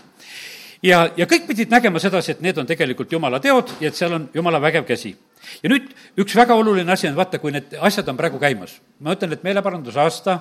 [0.81, 4.15] Ja, ja kõik pidid nägema sedasi, et need on tegelikult jumala teod ja et seal
[4.17, 5.13] on jumala vägev käsi.
[5.63, 5.91] Ja nüüd
[6.21, 8.79] üks väga oluline asi on, vaata, kui need asjad on praegu käimas.
[8.99, 10.39] ma ütlen, et meeleparandusaasta,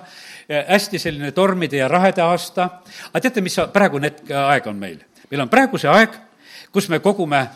[0.49, 4.99] eh, hästi selline tormide ja rahede aasta, aga teate, mis praegune hetk, aeg on meil?
[5.31, 6.17] meil on praegu see aeg,
[6.73, 7.47] kus me kogume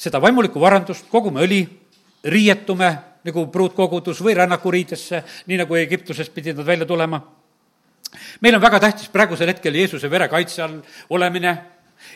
[0.00, 1.60] seda vaimulikku varandust, kogume õli,
[2.24, 2.90] riietume
[3.24, 7.20] nagu pruutkogudus või rännakuriidesse, nii nagu Egiptusest pidid nad välja tulema.
[8.40, 10.80] meil on väga tähtis praegusel hetkel Jeesuse vere kaitse all
[11.10, 11.58] olemine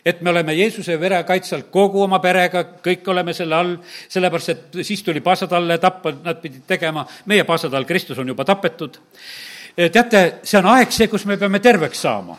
[0.05, 3.76] et me oleme Jeesuse vere kaitse all kogu oma perega, kõik oleme selle all,
[4.09, 8.98] sellepärast et siis tuli paasatalle tappa, nad pidid tegema, meie paasatall Kristus on juba tapetud.
[9.76, 12.36] teate, see on aeg see, kus me peame terveks saama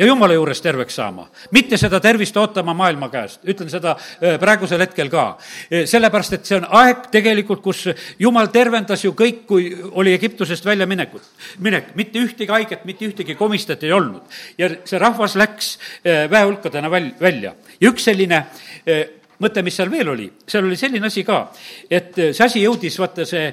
[0.00, 4.80] ja jumala juures terveks saama, mitte seda tervist ootama maailma käest, ütlen seda äh, praegusel
[4.80, 5.24] hetkel ka.
[5.68, 7.84] Äh, sellepärast, et see on aeg tegelikult, kus
[8.20, 11.26] jumal tervendas ju kõik, kui oli Egiptusest väljaminekut,
[11.66, 14.22] minek, mitte ühtegi haiget, mitte ühtegi komistat ei olnud.
[14.58, 17.54] ja see rahvas läks äh, väehulkadena väl-, välja.
[17.80, 18.44] Ja üks selline
[19.40, 21.42] mõte, mis seal veel oli, seal oli selline asi ka,
[21.90, 23.44] et see asi jõudis, vaata see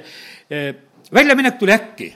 [1.12, 2.08] väljaminek tuli äkki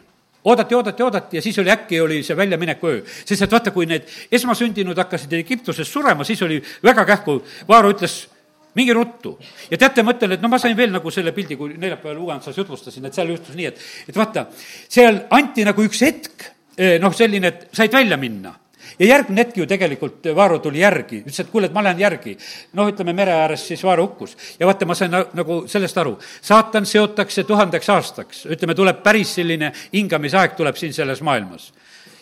[0.45, 3.03] oodati, oodati, oodati ja siis oli äkki oli see väljamineku öö.
[3.24, 8.26] sest et vaata, kui need esmasündinud hakkasid Egiptuses surema, siis oli väga kähku, Vaaro ütles,
[8.74, 9.38] minge ruttu.
[9.70, 13.07] ja teate, mõtlen, et no ma sain veel nagu selle pildi, kui neljapäeval uuendusas jutlustasin,
[13.07, 14.47] et seal juhtus nii, et, et vaata,
[14.88, 18.55] seal anti nagu üks hetk, eh, noh, selline, et said välja minna
[18.99, 22.36] ja järgmine hetk ju tegelikult Vaaro tuli järgi, ütles, et kuule, et ma lähen järgi.
[22.72, 24.36] noh, ütleme mere ääres siis Vaaro hukkus.
[24.61, 29.72] ja vaata, ma sain nagu sellest aru, saatan seotakse tuhandeks aastaks, ütleme, tuleb päris selline
[29.93, 31.72] hingamisaeg tuleb siin selles maailmas.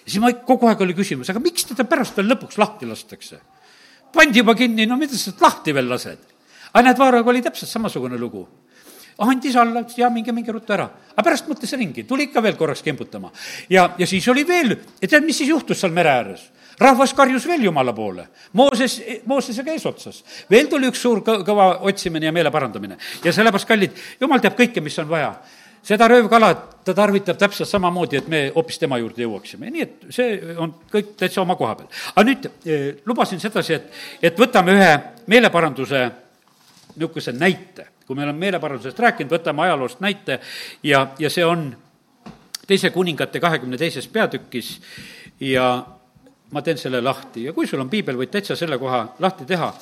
[0.07, 3.41] siis ma kogu aeg oli küsimus, aga miks teda pärast veel lõpuks lahti lastakse?
[4.13, 6.19] pandi juba kinni, no mida sa lahti veel lased?
[6.73, 8.49] aga näed, Vaaraga oli täpselt samasugune lugu
[9.29, 10.87] andis alla, ütles ja minge, minge ruttu ära.
[11.13, 13.31] aga pärast mõtles ringi, tuli ikka veel korraks kimbutama.
[13.69, 16.49] ja, ja siis oli veel, ja tead, mis siis juhtus seal mere ääres?
[16.81, 18.27] Rahvas karjus veel Jumala poole.
[18.53, 20.25] Mooses, Moosesega eesotsas.
[20.51, 22.97] veel tuli üks suur kõva otsimine ja meele parandamine.
[23.25, 25.35] ja sellepärast, kallid, Jumal teab kõike, mis on vaja
[25.83, 26.55] seda röövkala
[26.85, 31.15] ta tarvitab täpselt samamoodi, et me hoopis tema juurde jõuaksime, nii et see on kõik
[31.17, 31.89] täitsa oma koha peal.
[32.15, 34.93] aga nüüd eh, lubasin sedasi, et, et võtame ühe
[35.27, 36.11] meeleparanduse
[36.97, 40.41] niisuguse näite kui me oleme meeleparandusest rääkinud, võtame ajaloost näite
[40.83, 41.69] ja, ja see on
[42.67, 44.73] teise kuningate kahekümne teises peatükis
[45.47, 45.69] ja
[46.51, 49.73] ma teen selle lahti ja kui sul on piibel, võid täitsa selle koha lahti teha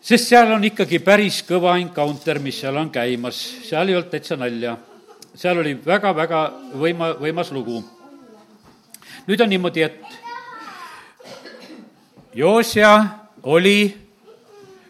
[0.00, 4.36] sest seal on ikkagi päris kõva encounter, mis seal on käimas, seal ei olnud täitsa
[4.36, 4.76] nalja.
[5.34, 7.84] seal oli väga-väga võima, võimas lugu.
[9.26, 10.00] nüüd on niimoodi, et
[12.36, 13.06] Joosja
[13.42, 13.96] oli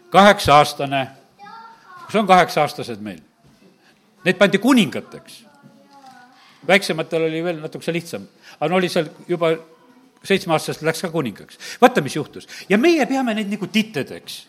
[0.09, 1.17] kaheksa-aastane
[2.07, 3.19] kus on kaheksa-aastased meil?
[4.25, 5.43] Need pandi kuningateks.
[6.67, 8.25] väiksematel oli veel natukese lihtsam,
[8.59, 9.53] aga no oli seal juba
[10.27, 11.59] seitsmeaastasest läks ka kuningaks.
[11.81, 12.47] vaata, mis juhtus.
[12.69, 14.47] ja meie peame neid nagu tittedeks.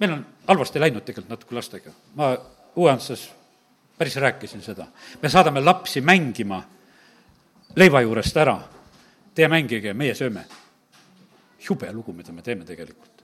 [0.00, 1.90] meil on halvasti läinud tegelikult natuke lastega.
[2.14, 2.36] ma
[2.76, 3.30] Uuantsas
[3.98, 4.86] päris rääkisin seda.
[5.22, 6.62] me saadame lapsi mängima
[7.76, 8.60] leiva juurest ära.
[9.34, 10.44] Teie mängige, meie sööme.
[11.68, 13.16] jube lugu, mida me teeme tegelikult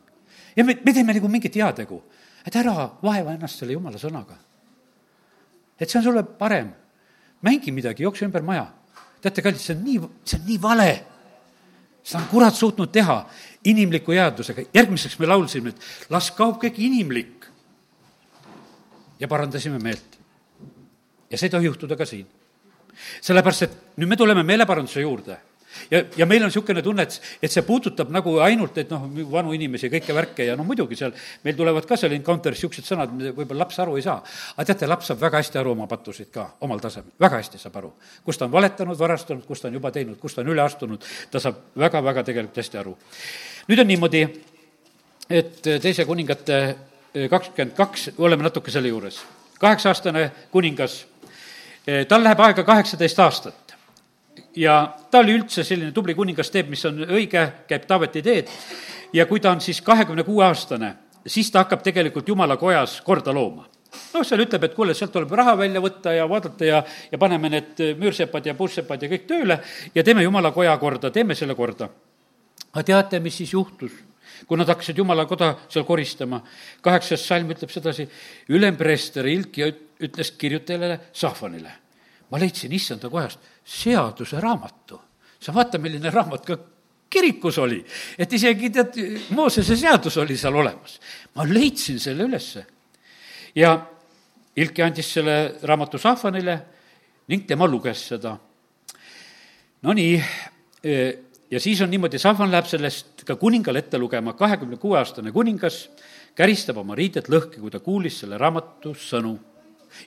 [0.57, 1.99] ja me, me teeme nagu mingit heategu,
[2.47, 4.37] et ära vaeva ennast selle jumala sõnaga.
[5.81, 6.73] et see on sulle parem.
[7.43, 8.67] mängi midagi, jookse ümber maja.
[9.23, 10.91] Teate, kallid, see on nii, see on nii vale.
[12.03, 13.19] seda on kurat suutnud teha
[13.65, 14.63] inimliku jäädusega.
[14.75, 17.47] järgmiseks me laulsime, et las kaob kõik inimlik.
[19.21, 20.19] ja parandasime meelt.
[21.31, 22.27] ja see ei tohi juhtuda ka siin.
[23.21, 25.39] sellepärast, et nüüd me tuleme meeleparanduse juurde
[25.91, 29.55] ja, ja meil on niisugune tunne, et, et see puudutab nagu ainult, et noh, vanu
[29.57, 31.15] inimesi ja kõike värke ja no muidugi seal,
[31.45, 34.19] meil tulevad ka seal encounter'is niisugused sõnad, mida võib-olla laps aru ei saa.
[34.57, 37.77] aga teate, laps saab väga hästi aru oma pattusid ka, omal tasemel, väga hästi saab
[37.83, 37.93] aru.
[38.25, 41.05] kus ta on valetanud, varastanud, kus ta on juba teinud, kus ta on üle astunud,
[41.31, 42.97] ta saab väga-väga tegelikult hästi aru.
[43.69, 44.23] nüüd on niimoodi,
[45.31, 46.59] et teise kuningate
[47.15, 49.23] eh, kakskümmend kaks, oleme natuke selle juures.
[49.59, 51.07] kaheksa-aastane kuningas,
[51.87, 53.72] eh, tal läheb aega kaheksateist aastat
[54.57, 58.51] ja ta oli üldse selline tubli kuningas, teeb, mis on õige, käib Taaveti teed
[59.13, 60.95] ja kui ta on siis kahekümne kuue aastane,
[61.27, 65.33] siis ta hakkab tegelikult jumala kojas korda looma noh, seal ütleb, et kuule, sealt tuleb
[65.37, 66.81] raha välja võtta ja vaadata ja,
[67.13, 69.59] ja paneme need müürsepad ja puussepad ja kõik tööle
[69.95, 71.89] ja teeme jumala koja korda, teeme selle korda.
[72.73, 73.93] aga teate, mis siis juhtus?
[74.49, 76.41] kui nad hakkasid jumala koda seal koristama,
[76.83, 78.09] kaheksas salm ütleb sedasi,
[78.51, 79.69] ülempreester Ilkia
[80.03, 81.71] ütles kirjutajale Sahvanile,
[82.31, 85.01] ma leidsin issanda kojast seaduse raamatu.
[85.43, 86.57] sa vaata, milline raamat ka
[87.13, 87.81] kirikus oli,
[88.19, 88.99] et isegi tead,
[89.37, 91.01] Moosese seadus oli seal olemas.
[91.35, 92.67] ma leidsin selle ülesse.
[93.55, 93.75] ja
[94.57, 96.59] Ilki andis selle raamatu Sahvanile
[97.29, 98.35] ning tema luges seda.
[99.83, 100.19] Nonii,
[100.85, 100.97] e,
[101.51, 105.87] ja siis on niimoodi, Sahvan läheb sellest ka kuningale ette lugema, kahekümne kuue aastane kuningas
[106.37, 109.39] käristab oma riided lõhki, kui ta kuulis selle raamatu sõnu.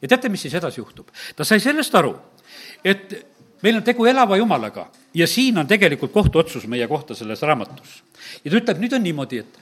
[0.02, 1.10] ja teate, mis siis edasi juhtub?
[1.36, 2.14] ta sai sellest aru,
[2.84, 3.18] et
[3.66, 8.02] meil on tegu elava jumalaga ja siin on tegelikult kohtuotsus meie kohta selles raamatus.
[8.44, 9.62] ja ta ütleb, nüüd on niimoodi, et,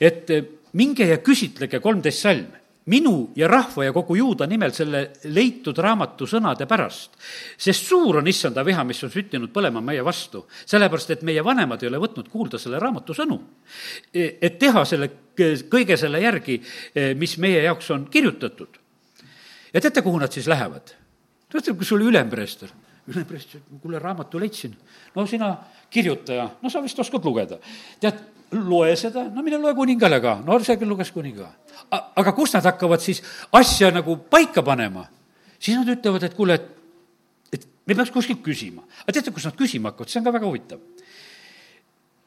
[0.00, 0.32] et
[0.78, 2.48] minge ja küsitlege kolmteist salm
[2.88, 7.14] minu ja rahva ja kogu juuda nimel selle leitud raamatu sõnade pärast.
[7.56, 11.82] sest suur on issanda viha, mis on süttinud põlema meie vastu, sellepärast et meie vanemad
[11.82, 13.38] ei ole võtnud kuulda selle raamatu sõnu.
[14.14, 15.10] et teha selle,
[15.70, 16.58] kõige selle järgi,
[17.14, 18.80] mis meie jaoks on kirjutatud.
[19.74, 20.96] ja teate, kuhu nad siis lähevad?
[21.54, 22.72] ütleb, kas sul ülempreester
[23.08, 24.76] ülepreest, kuule, raamatu leidsin.
[25.14, 25.52] no sina,
[25.90, 27.58] kirjutaja, no sa vist oskad lugeda.
[28.00, 28.18] tead,
[28.52, 31.48] loe seda, no mine loe kuningale ka, no see küll luges kuninga.
[31.90, 35.06] aga kus nad hakkavad siis asja nagu paika panema?
[35.58, 36.68] siis nad ütlevad, et kuule, et,
[37.52, 38.84] et me peaks kuskilt küsima.
[39.02, 40.80] aga teate, kus nad küsima hakkavad, see on ka väga huvitav.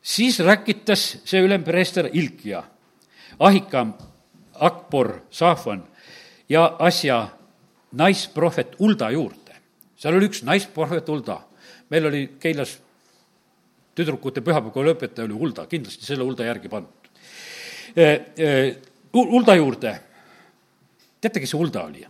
[0.02, 2.64] siis räkitas see ülempreester Ilkia,
[3.40, 3.94] Ahikam,
[4.62, 5.84] Akbor, Saafan
[6.50, 7.28] ja asja
[7.92, 9.41] naisprohvet Ulda juurde
[10.02, 11.42] seal oli üks naisprohvet Hulda.
[11.90, 12.78] meil oli Keilas
[13.96, 17.10] tüdrukute pühapäevakooli õpetaja oli Hulda, kindlasti selle Hulda järgi pandud.
[19.14, 19.92] Hulda juurde,
[21.22, 22.08] teate, kes see Hulda oli?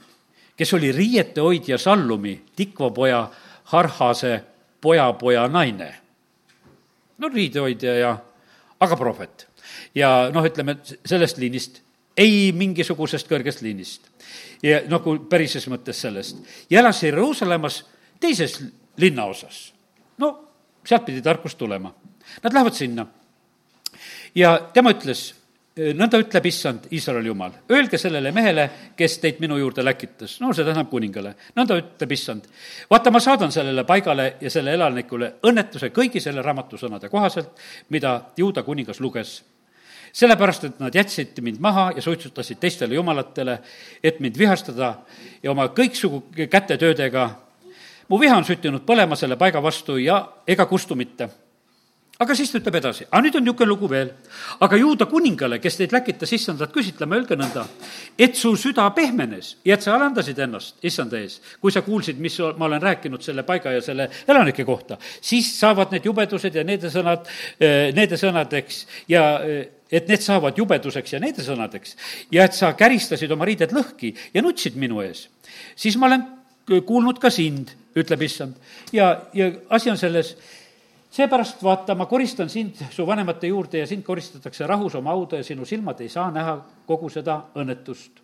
[0.56, 3.24] kes oli riietehoidja Sallumi, Tikva poja
[3.72, 4.36] Harhase
[4.82, 5.88] pojapoja naine
[7.22, 8.12] no riidehoidja ja,
[8.80, 9.48] aga prohvet.
[9.96, 11.82] ja noh, ütleme sellest liinist,
[12.22, 14.07] ei mingisugusest kõrgest liinist.
[14.63, 16.38] ja nagu pärises mõttes sellest.
[16.69, 17.84] ja elas Jeruusalemmas
[18.19, 18.61] teises
[18.97, 19.74] linnaosas.
[20.17, 20.32] no
[20.86, 21.93] sealt pidi tarkus tulema.
[22.43, 23.05] Nad lähevad sinna.
[24.36, 25.34] ja tema ütles
[25.76, 28.65] nõnda ütleb issand, Iisraeli jumal, öelge sellele mehele,
[28.97, 32.47] kes teid minu juurde läkitas, no see tähendab kuningale, nõnda ütleb issand.
[32.89, 37.55] vaata, ma saadan sellele paigale ja selle elanikule õnnetuse kõigi selle raamatu sõnade kohaselt,
[37.89, 39.41] mida Juuda kuningas luges.
[40.14, 43.59] Sellepärast, et nad jätsid mind maha ja suitsutasid teistele jumalatele,
[44.03, 44.95] et mind vihastada
[45.43, 47.30] ja oma kõiksugu kätetöödega.
[48.09, 51.30] mu viha on süttinud põlema selle paiga vastu ja ega kustu mitte
[52.22, 54.12] aga siis ta ütleb edasi, aga nüüd on niisugune lugu veel.
[54.62, 57.66] aga juuda kuningale, kes teid läkitas issandat küsitlema, öelge nõnda,
[58.18, 62.38] et su süda pehmenes ja et sa alandasid ennast issanda ees, kui sa kuulsid, mis
[62.57, 66.86] ma olen rääkinud selle paiga ja selle elanike kohta, siis saavad need jubedused ja need
[66.93, 67.26] sõnad,
[67.59, 71.98] eh, need sõnadeks ja eh, et need saavad jubeduseks ja need sõnadeks
[72.32, 75.28] ja et sa käristasid oma riided lõhki ja nutsid minu ees,
[75.76, 76.26] siis ma olen
[76.88, 78.56] kuulnud ka sind, ütleb issand.
[78.96, 80.36] ja, ja asi on selles,
[81.12, 85.48] seepärast vaata, ma koristan sind su vanemate juurde ja sind koristatakse rahus oma hauda ja
[85.48, 88.24] sinu silmad ei saa näha kogu seda õnnetust.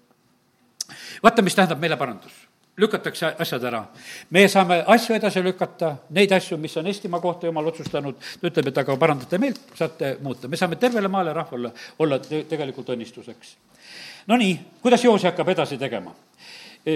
[1.24, 2.47] vaata, mis tähendab meile parandus
[2.78, 3.86] lükatakse asjad ära.
[4.30, 8.68] me saame asju edasi lükata, neid asju, mis on Eestimaa kohta jumal otsustanud, ta ütleb,
[8.68, 10.48] et aga parandate meelt, saate muuta.
[10.48, 13.56] me saame tervele maale rahvale olla tegelikult õnnistuseks.
[14.28, 16.12] Nonii, kuidas Joosi hakkab edasi tegema?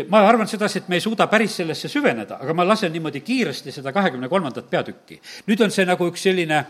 [0.07, 3.73] Ma arvan sedasi, et me ei suuda päris sellesse süveneda, aga ma lasen niimoodi kiiresti
[3.75, 5.19] seda kahekümne kolmandat peatükki.
[5.47, 6.61] nüüd on see nagu üks selline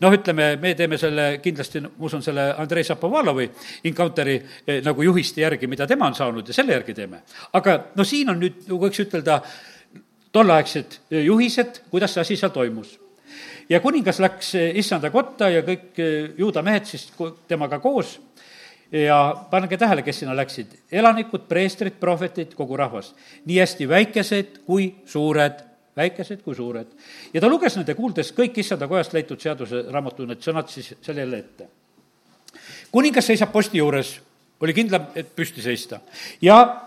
[0.00, 3.50] noh, ütleme, me teeme selle kindlasti, ma usun, selle Andrei Šapovalovi
[3.90, 7.22] Encounteri eh, nagu juhiste järgi, mida tema on saanud ja selle järgi teeme.
[7.52, 9.42] aga no siin on nüüd, võiks ütelda,
[10.32, 12.96] tolleaegsed eh, juhised, kuidas see asi seal toimus
[13.68, 16.00] ja kuningas läks eh, issanda kotta ja kõik
[16.38, 17.10] juuda mehed siis
[17.48, 18.16] temaga koos
[18.92, 23.14] ja pange tähele, kes sinna läksid, elanikud, preestrid, prohvetid, kogu rahvas.
[23.44, 25.62] nii hästi väikesed kui suured,
[25.96, 26.86] väikesed kui suured.
[27.34, 31.38] ja ta luges nende kuuldes kõik issanda kojast leitud seaduseraamatu need sõnad siis seal jälle
[31.38, 31.68] ette.
[32.92, 34.20] kuningas seisab posti juures,
[34.60, 36.00] oli kindlam, et püsti seista.
[36.42, 36.82] ja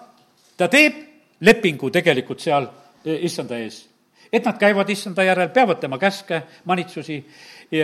[0.58, 0.94] ta teeb
[1.40, 2.70] lepingu tegelikult seal
[3.06, 3.88] e, issanda ees.
[4.32, 7.26] et nad käivad issanda järel, peavad tema käske, manitsusi,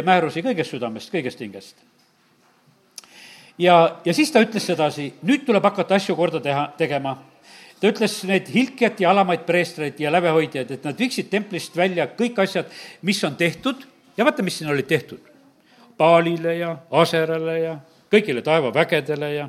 [0.03, 1.90] määrusi kõigest südamest, kõigest hingest
[3.57, 7.17] ja, ja siis ta ütles sedasi, nüüd tuleb hakata asju korda teha, tegema.
[7.81, 12.37] ta ütles need hilkjat ja alamaid preestreid ja lävehoidjaid, et nad viiksid templist välja kõik
[12.43, 12.69] asjad,
[13.01, 13.87] mis on tehtud
[14.17, 15.19] ja vaata, mis siin olid tehtud.
[15.97, 17.73] Paalile ja Aserale ja
[18.11, 19.47] kõigile taevavägedele ja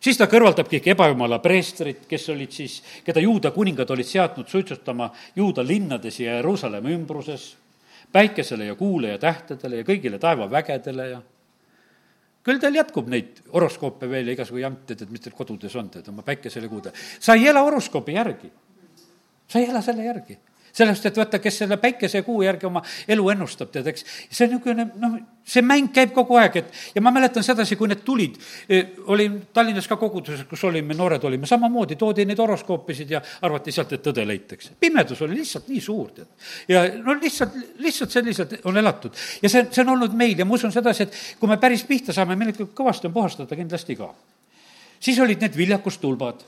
[0.00, 5.10] siis ta kõrvaldab kõik ebajumala preestrid, kes olid siis, keda juuda kuningad olid seadnud suitsutama
[5.36, 7.54] juuda linnades ja Jeruusalemma ümbruses,
[8.12, 11.22] päikesele ja kuule ja tähtedele ja kõigile taevavägedele ja
[12.44, 16.08] küll teil jätkub neid horoskoope veel ja igasugu jante, et mis teil kodudes on, tead,
[16.12, 16.92] oma päikesele kuude.
[17.20, 18.52] sa ei ela horoskoobi järgi.
[19.48, 20.38] sa ei ela selle järgi
[20.74, 24.04] sellepärast, et vaata, kes selle päikese ja kuu järgi oma elu ennustab, tead, eks.
[24.26, 25.16] see on niisugune, noh,
[25.46, 28.38] see mäng käib kogu aeg, et ja ma mäletan sedasi, kui need tulid,
[29.12, 33.92] olin Tallinnas ka koguduses, kus olime, noored olime, samamoodi toodi neid horoskoopisid ja arvati sealt,
[33.94, 34.72] et tõde leitakse.
[34.80, 36.32] pimedus oli lihtsalt nii suur, tead.
[36.68, 37.54] ja no lihtsalt,
[37.84, 39.12] lihtsalt selliselt on elatud.
[39.42, 42.12] ja see, see on olnud meil ja ma usun sedasi, et kui me päris pihta
[42.16, 44.10] saame, meil ikka kõvasti on puhastada kindlasti ka.
[44.98, 46.42] siis olid need viljakustulbad,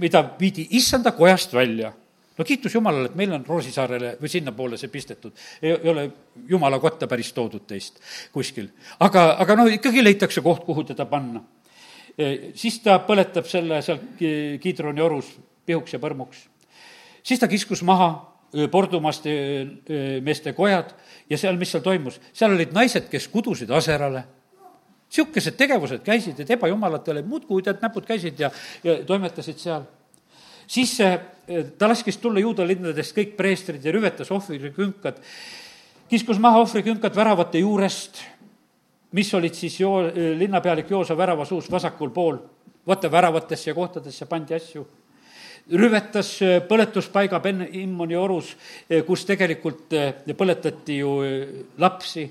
[0.00, 1.92] mida viidi issanda kojast välja
[2.38, 5.32] no kiitus Jumalale, et meil on Roosisaarele või sinnapoole see pistetud.
[5.62, 6.10] ei ole
[6.48, 8.00] Jumala kotta päris toodud teist
[8.32, 8.68] kuskil.
[9.00, 11.42] aga, aga noh, ikkagi leitakse koht, kuhu teda panna.
[12.18, 14.00] E, siis ta põletab selle seal
[14.60, 15.32] Kiidroni orus
[15.66, 16.46] pihuks ja põrmuks.
[17.22, 18.12] siis ta kiskus maha
[18.52, 20.94] e, pordumaste e, meeste kojad
[21.30, 24.24] ja seal, mis seal toimus, seal olid naised, kes kudusid aserale
[25.06, 28.50] niisugused tegevused käisid, et ebajumalatele muudkui tead, näpud käisid ja,
[28.84, 29.84] ja toimetasid seal
[30.66, 30.96] siis
[31.78, 35.20] ta laskis tulla juuda linnadest kõik preestrid ja rüvetas ohvrikünkad,
[36.10, 38.22] kiskus maha ohvrikünkad väravate juurest,
[39.14, 42.38] mis olid siis joo-, linnapealik Joosa värava suus vasakul pool.
[42.86, 44.86] vaata, väravatesse kohtadesse pandi asju
[45.72, 46.38] rüvetas
[46.68, 48.52] põletuspaiga Ben Immoni orus,
[49.06, 49.94] kus tegelikult
[50.38, 51.12] põletati ju
[51.78, 52.26] lapsi,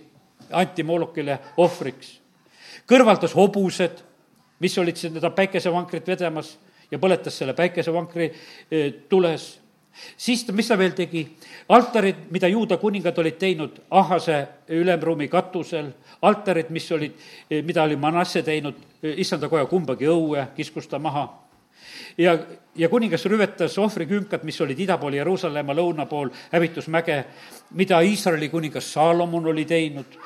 [0.51, 2.19] anti moolukile ohvriks.
[2.88, 4.01] kõrvaldas hobused,
[4.59, 6.57] mis olid seda päikesevankrit vedamas
[6.96, 8.32] ja põletas selle päikesevankri
[8.72, 9.60] eh, tules.
[10.18, 11.26] siis ta, mis ta veel tegi?
[11.70, 15.91] altarid, mida juuda kuningad olid teinud Ahase ülemruumi katusel,
[16.22, 17.16] altarid, mis olid,
[17.50, 21.45] eh, mida oli Manasse teinud, eh, issanda koja kumbagi õue kiskus ta maha.
[22.17, 22.38] Ja,
[22.76, 27.17] ja kuningas rüvetas ohvrikünkad, mis olid ida pool Jeruusalemma, lõuna pool hävitusmäge,
[27.76, 30.17] mida Iisraeli kuningas Saalomon oli teinud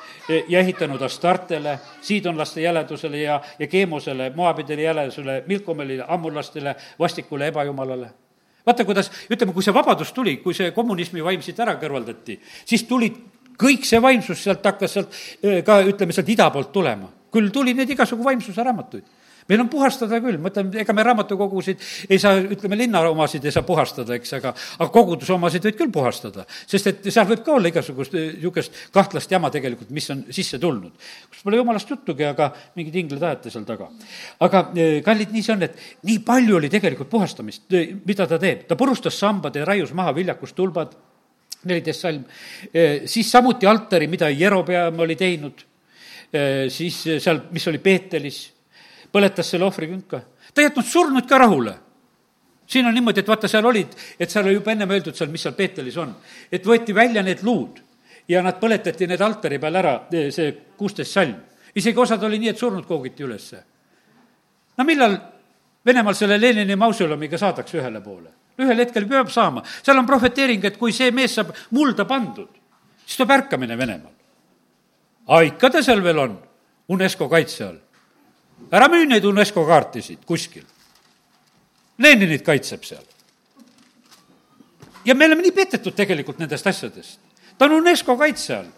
[0.48, 8.10] ja ehitanud Astartele, siidonlaste jäledusele ja, ja Keemosele, Moabidele jäledusele, Milkomelile, ammulastele, vastikule ebajumalale
[8.66, 12.36] vaata, kuidas, ütleme, kui see vabadus tuli, kui see kommunismi vaim siit ära kõrvaldati,
[12.68, 13.16] siis tulid
[13.60, 17.08] kõik see vaimsus sealt hakkas sealt eh, ka, ütleme, sealt ida poolt tulema.
[17.30, 19.04] küll tuli neid igasugu vaimsuse raamatuid
[19.50, 23.54] meil on puhastada küll, ma ütlen, ega me raamatukogusid ei saa, ütleme, linna omasid ei
[23.54, 26.46] saa puhastada, eks, aga, aga koguduse omasid võid küll puhastada.
[26.70, 30.92] sest et seal võib ka olla igasugust niisugust kahtlast jama tegelikult, mis on sisse tulnud.
[31.30, 33.90] kus pole jumalast juttugi, aga mingid inglid ajate seal taga.
[34.46, 38.38] aga e, kallid, nii see on, et nii palju oli tegelikult puhastamist, e, mida ta
[38.38, 38.66] teeb.
[38.68, 40.94] ta purustas sambad ja raius maha viljakustulbad,
[41.70, 42.22] neliteist salm,
[43.04, 45.66] siis samuti altari, mida Jerobeam oli teinud,
[46.72, 48.38] siis seal, mis oli Peetelis
[49.12, 50.20] põletas selle ohvrikünka.
[50.54, 51.74] ta ei jätnud surnud ka rahule.
[52.66, 55.42] siin on niimoodi, et vaata, seal olid, et seal oli juba ennem öeldud seal, mis
[55.42, 56.14] seal Peetelis on.
[56.52, 57.80] et võeti välja need luud
[58.28, 59.94] ja nad põletati need altari peal ära,
[60.30, 61.36] see kuusteist salm.
[61.74, 63.64] isegi osad oli nii, et surnud koogiti ülesse.
[64.76, 65.18] no millal
[65.86, 68.30] Venemaal selle Lenini mausoleumiga saadakse ühele poole?
[68.60, 72.50] ühel hetkel peab saama, seal on prohveteering, et kui see mees saab mulda pandud,
[73.06, 74.12] siis tuleb ärkamine Venemaal.
[75.26, 76.38] aga ikka ta seal veel on,
[76.88, 77.78] UNESCO kaitse all
[78.72, 80.64] ära müü neid UNESCO kaartisid kuskil.
[81.98, 83.04] Leninit kaitseb seal.
[85.04, 87.20] ja me oleme nii petetud tegelikult nendest asjadest.
[87.58, 88.68] ta on UNESCO kaitse all,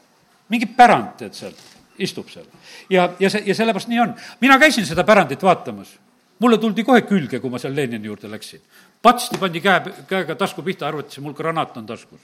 [0.48, 1.52] mingi pärand, tead, seal,
[1.98, 2.46] istub seal.
[2.90, 4.14] ja, ja see, ja sellepärast nii on.
[4.40, 5.98] mina käisin seda pärandit vaatamas.
[6.38, 8.60] mulle tuldi kohe külge, kui ma seal Lenini juurde läksin.
[9.02, 12.20] patsti pandi käe, käega tasku pihta, arvati, mul granaat on taskus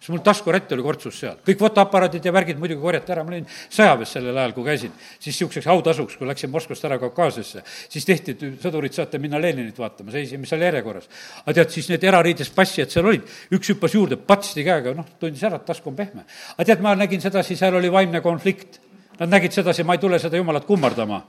[0.00, 1.36] siis mul taskurätt oli kortsus seal.
[1.44, 4.92] kõik fotoaparaadid ja värgid muidugi korjati ära, ma olin sõjaväes sellel ajal, kui käisin.
[5.18, 9.78] siis niisuguseks autasuks, kui läksin Moskvast ära Kaukaasiasse, siis tehti, et sõdurid, saate minna Leninit
[9.78, 11.08] vaatama, seisime seal järjekorras.
[11.44, 15.42] aga tead, siis need erariides passijad seal olid, üks hüppas juurde, patsti käega, noh, tundis
[15.44, 16.24] ära, et task on pehme.
[16.56, 18.80] aga tead, ma nägin sedasi, seal oli vaimne konflikt.
[19.20, 21.20] Nad nägid sedasi, ma ei tule seda jumalat kummardama.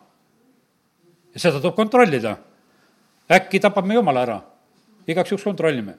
[1.33, 2.37] ja seda tuleb kontrollida.
[3.31, 4.41] äkki tapab me jumala ära.
[5.07, 5.97] igaks juhuks kontrollime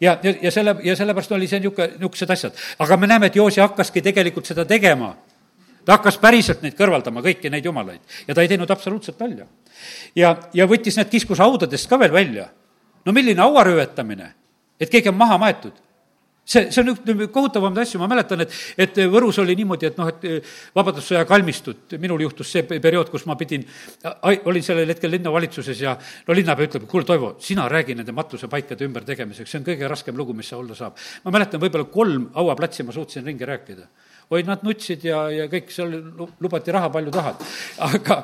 [0.00, 2.60] ja, ja, selle, ja sellepärast oli see niisugune, niisugused asjad.
[2.78, 5.16] aga me näeme, et Joosi hakkaski tegelikult seda tegema.
[5.84, 8.00] ta hakkas päriselt neid kõrvaldama, kõiki neid jumalaid.
[8.28, 9.46] ja ta ei teinud absoluutselt nalja.
[10.16, 12.48] ja, ja võttis need kiskus haudadest ka veel välja.
[13.04, 14.32] no milline hauarüvetamine,
[14.80, 15.87] et keegi on maha maetud
[16.48, 20.08] see, see on üks kohutavamaid asju, ma mäletan, et, et Võrus oli niimoodi, et noh,
[20.12, 23.66] et eh, Vabadussõja kalmistut, minul juhtus see periood, kus ma pidin,
[24.48, 25.94] olin sellel hetkel linnavalitsuses ja
[26.26, 30.36] no linnapea ütleb, kuule, Toivo, sina räägi nende matusepaikade ümbertegemiseks, see on kõige raskem lugu,
[30.36, 30.98] mis olla saab.
[31.24, 33.88] ma mäletan, võib-olla kolm hauaplatsi ma suutsin ringi rääkida
[34.30, 35.94] oi, nad nutsid ja, ja kõik seal
[36.40, 37.46] lubati raha palju tahad.
[37.86, 38.18] aga,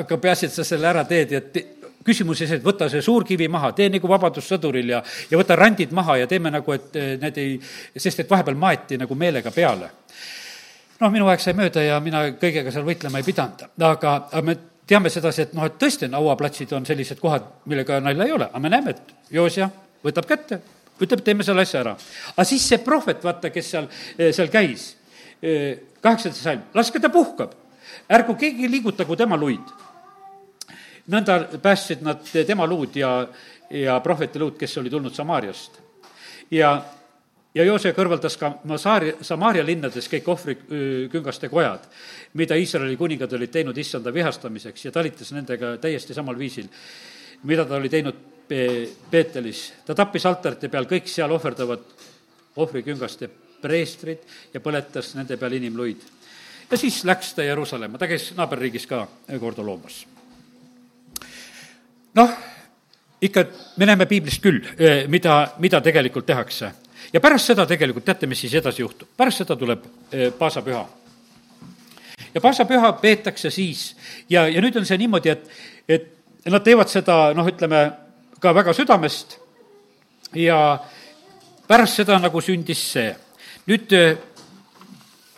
[0.00, 1.66] aga peaasi, et sa selle ära teed ja te,
[2.04, 5.92] küsimus see, et võta see suur kivi maha, tee nagu vabadussõduril ja, ja võta randid
[5.96, 7.58] maha ja teeme nagu, et eh, need ei,
[7.96, 9.90] sest et vahepeal maeti nagu meelega peale.
[11.00, 14.56] noh, minu aeg sai mööda ja mina kõigega seal võitlema ei pidanud, aga, aga me
[14.88, 18.48] teame sedasi, et noh, et tõesti on hauaplatsid on sellised kohad, millega nalja ei ole,
[18.48, 19.68] aga me näeme, et Joosja
[20.04, 20.60] võtab kätte,
[21.00, 21.94] ütleb, teeme selle asja ära.
[22.32, 24.94] aga siis see prohvet, vaata, kes seal, eh, seal käis,
[25.42, 27.54] eh, kaheksandas salm, laske ta puhkab,
[28.08, 29.76] ärgu keegi liigutagu tema luid
[31.10, 33.26] nõnda päästsid nad tema luud ja,
[33.70, 35.80] ja prohveti luud, kes oli tulnud Samaariast.
[36.50, 36.70] ja,
[37.54, 41.86] ja Joose kõrvaldas ka Masaari, Samaaria linnades kõik ohvriküngaste kojad,
[42.34, 46.68] mida Iisraeli kuningad olid teinud issanda vihastamiseks ja talitas nendega täiesti samal viisil,
[47.42, 48.26] mida ta oli teinud
[49.10, 49.72] Peetelis.
[49.86, 51.84] ta tappis altarite peal kõik seal ohverdavad
[52.56, 53.28] ohvriküngaste
[53.62, 56.00] preestrid ja põletas nende peal inimluid.
[56.70, 59.06] ja siis läks ta Jeruusalemma, ta käis naaberriigis ka
[59.38, 60.06] korda loomas
[62.14, 62.30] noh,
[63.22, 63.44] ikka
[63.76, 64.62] me näeme piiblist küll,
[65.08, 66.72] mida, mida tegelikult tehakse.
[67.12, 69.08] ja pärast seda tegelikult, teate, mis siis edasi juhtub?
[69.16, 70.86] pärast seda tuleb eh, paasapüha.
[72.34, 73.96] ja paasapüha peetakse siis
[74.28, 75.50] ja, ja nüüd on see niimoodi, et,
[75.88, 76.08] et
[76.50, 77.90] nad teevad seda, noh, ütleme,
[78.40, 79.36] ka väga südamest
[80.34, 80.78] ja
[81.68, 83.12] pärast seda nagu sündis see.
[83.68, 83.92] nüüd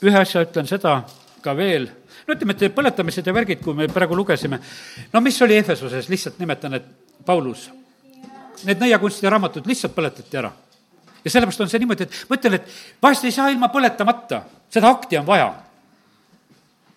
[0.02, 1.02] ühe asja ütlen seda
[1.42, 1.88] ka veel
[2.26, 4.60] no ütleme, et põletamised ja värgid, kui me praegu lugesime,
[5.12, 6.86] no mis oli Efesoses, lihtsalt nimetan, et
[7.26, 7.68] Paulus,
[8.66, 10.52] need nõiakunstide raamatud lihtsalt põletati ära.
[11.24, 14.90] ja sellepärast on see niimoodi, et ma ütlen, et vahest ei saa ilma põletamata, seda
[14.90, 15.52] akti on vaja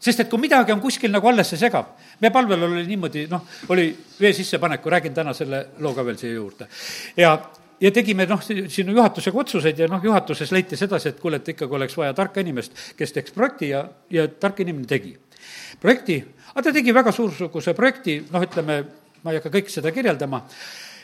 [0.06, 1.96] sest et kui midagi on kuskil nagu alles, see segab.
[2.22, 6.34] meie palvel oli niimoodi, noh, oli vee sissepaneku, räägin täna selle loo ka veel siia
[6.34, 6.68] juurde.
[7.18, 7.38] ja
[7.82, 11.78] ja tegime noh, siin juhatusega otsuseid ja noh, juhatuses leiti sedasi, et kuule, et ikkagi
[11.78, 15.16] oleks vaja tarka inimest, kes teeks projekti ja, ja tark inimene tegi
[15.82, 16.20] projekti,
[16.54, 18.80] aga ta tegi väga suursuguse projekti, noh, ütleme,
[19.24, 20.42] ma ei hakka kõike seda kirjeldama,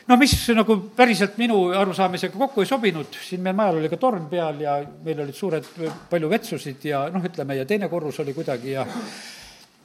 [0.08, 4.26] no mis nagu päriselt minu arusaamisega kokku ei sobinud, siin meil majal oli ka torn
[4.30, 5.68] peal ja meil olid suured,
[6.10, 8.86] palju vetsusid ja noh, ütleme, ja teine korrus oli kuidagi ja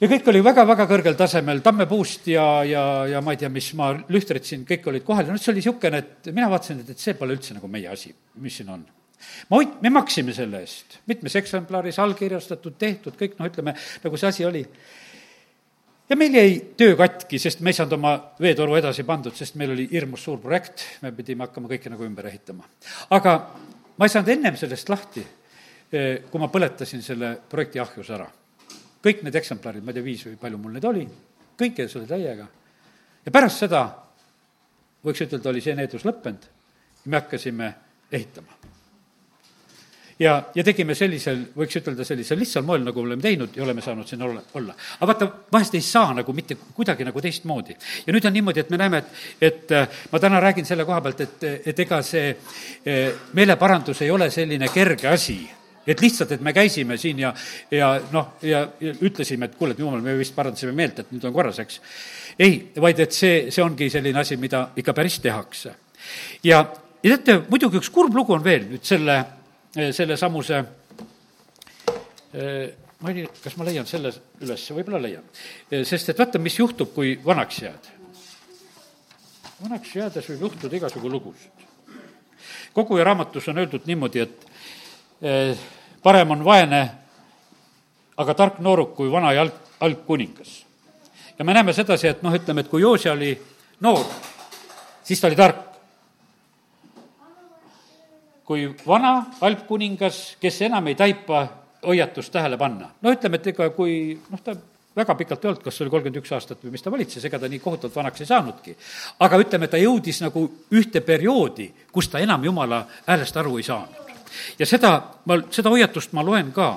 [0.02, 3.92] ja kõik oli väga-väga kõrgel tasemel, tammepuust ja, ja, ja ma ei tea, mis ma
[3.98, 5.26] lühtritsin, kõik olid kohal.
[5.28, 7.90] Ja noh, see oli niisugune, et mina vaatasin, et, et see pole üldse nagu meie
[7.92, 8.86] asi, mis siin on.
[9.50, 13.74] Ma hoid-, me maksime selle eest, mitmes eksemplaris, allkirjastatud, tehtud, kõik noh, ütleme,
[14.04, 14.64] nagu see asi oli.
[16.10, 19.74] ja meil jäi töö katki, sest me ei saanud oma veetoru edasi pandud, sest meil
[19.74, 22.70] oli hirmus suur projekt, me pidime hakkama kõike nagu ümber ehitama.
[23.18, 23.38] aga
[23.98, 25.26] ma ei saanud ennem sellest lahti,
[25.92, 28.30] eh, kui ma põletasin selle projekti ahjus ära
[29.08, 31.08] kõik need eksemplarid, ma ei tea, viis või palju mul neid oli,
[31.60, 32.48] kõik jäid selle täiega.
[33.26, 33.88] ja pärast seda,
[35.06, 36.48] võiks ütelda, oli see needus lõppenud,
[37.06, 37.74] me hakkasime
[38.12, 38.58] ehitama.
[40.20, 44.08] ja, ja tegime sellisel, võiks ütelda, sellisel lihtsal moel, nagu oleme teinud ja oleme saanud
[44.10, 44.76] siin olla, olla.
[45.00, 47.78] aga vaata, vahest ei saa nagu mitte kuidagi nagu teistmoodi.
[48.08, 51.00] ja nüüd on niimoodi, et me näeme, et, et äh, ma täna räägin selle koha
[51.06, 55.46] pealt, et, et ega see äh, meeleparandus ei ole selline kerge asi
[55.88, 57.34] et lihtsalt, et me käisime siin ja,
[57.72, 61.28] ja noh, ja, ja ütlesime, et kuule, et jumal, me vist parandasime meelt, et nüüd
[61.28, 61.80] on korras, eks.
[62.40, 65.76] ei, vaid et see, see ongi selline asi, mida ikka päris tehakse.
[66.44, 66.64] ja,
[67.04, 69.22] ja teate, muidugi üks kurb lugu on veel nüüd selle,
[69.76, 70.64] sellesamuse
[73.00, 74.12] ma ei tea, kas ma leian selle
[74.42, 75.26] üles, võib-olla leian.
[75.70, 77.90] sest et vaata, mis juhtub, kui vanaks jääd.
[79.62, 81.66] vanaks jäädes võib juhtuda igasugu lugusid.
[82.74, 84.48] koguja raamatus on öeldud niimoodi, et
[86.08, 86.82] parem on vaene,
[88.18, 90.54] aga tark nooruk kui vana ja alg, algkuningas.
[91.38, 93.34] ja me näeme sedasi, et noh, ütleme, et kui Joosia oli
[93.84, 94.06] noor,
[95.04, 95.66] siis ta oli tark.
[98.48, 99.12] kui vana
[99.44, 101.44] algkuningas, kes enam ei taipa
[101.84, 102.90] hoiatust tähele panna.
[103.02, 104.56] no ütleme, et ega kui noh, ta
[104.96, 107.40] väga pikalt ei olnud, kas see oli kolmkümmend üks aastat või mis ta valitses, ega
[107.40, 108.80] ta nii kohutavalt vanaks ei saanudki.
[109.20, 114.07] aga ütleme, ta jõudis nagu ühte perioodi, kus ta enam jumala häälest aru ei saanud
[114.60, 114.92] ja seda,
[115.26, 116.70] ma, seda hoiatust ma loen ka.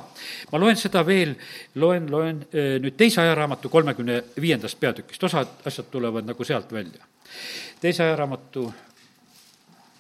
[0.53, 1.35] ma loen seda veel,
[1.75, 7.05] loen, loen nüüd teise ajaraamatu kolmekümne viiendast peatükist, osad asjad tulevad nagu sealt välja.
[7.81, 8.73] teise ajaraamatu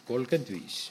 [0.06, 0.90] kolmkümmend viis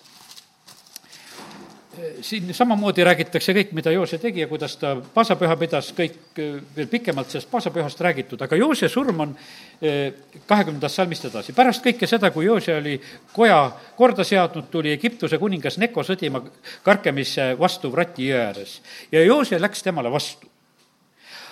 [2.21, 6.87] siin samamoodi räägitakse kõik, mida Joose tegi ja kuidas ta paasapüha pidas, kõik eh, veel
[6.91, 9.35] pikemalt sellest paasapühast räägitud, aga Joose surm on
[9.81, 10.13] eh,
[10.47, 11.53] kahekümnendast salmist edasi.
[11.53, 12.97] pärast kõike seda, kui Joose oli
[13.33, 13.59] koja
[13.97, 16.43] korda seadnud, tuli Egiptuse kuningas Neko sõdima
[16.83, 18.79] Karkemisse vastu Vrati jõe ääres
[19.11, 20.47] ja Joose läks temale vastu.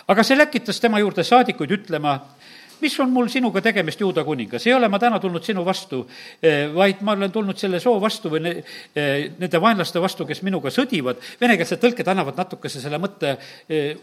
[0.08, 2.20] aga see läkitas tema juurde saadikuid ütlema,
[2.82, 6.04] mis on mul sinuga tegemist, Juuda kuningas, ei ole ma täna tulnud sinu vastu,
[6.42, 8.54] eh, vaid ma olen tulnud selle soo vastu või ne,
[8.96, 11.22] eh, nende vaenlaste vastu, kes minuga sõdivad.
[11.42, 13.38] Venekeelsed tõlked annavad natukese selle mõtte
[13.70, 13.96] eh,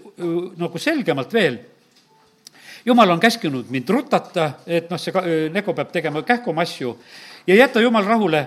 [0.57, 1.59] nagu selgemalt veel
[2.85, 6.97] jumal on käskinud mind rutata, et noh, see Neko peab tegema kähkuma asju
[7.47, 8.47] ja jäta Jumal rahule,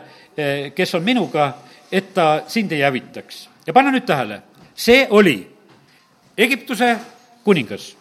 [0.76, 1.54] kes on minuga,
[1.92, 3.50] et ta sind ei hävitaks.
[3.68, 4.42] ja pane nüüd tähele,
[4.76, 5.40] see oli
[6.38, 6.98] Egiptuse
[7.44, 7.97] kuningas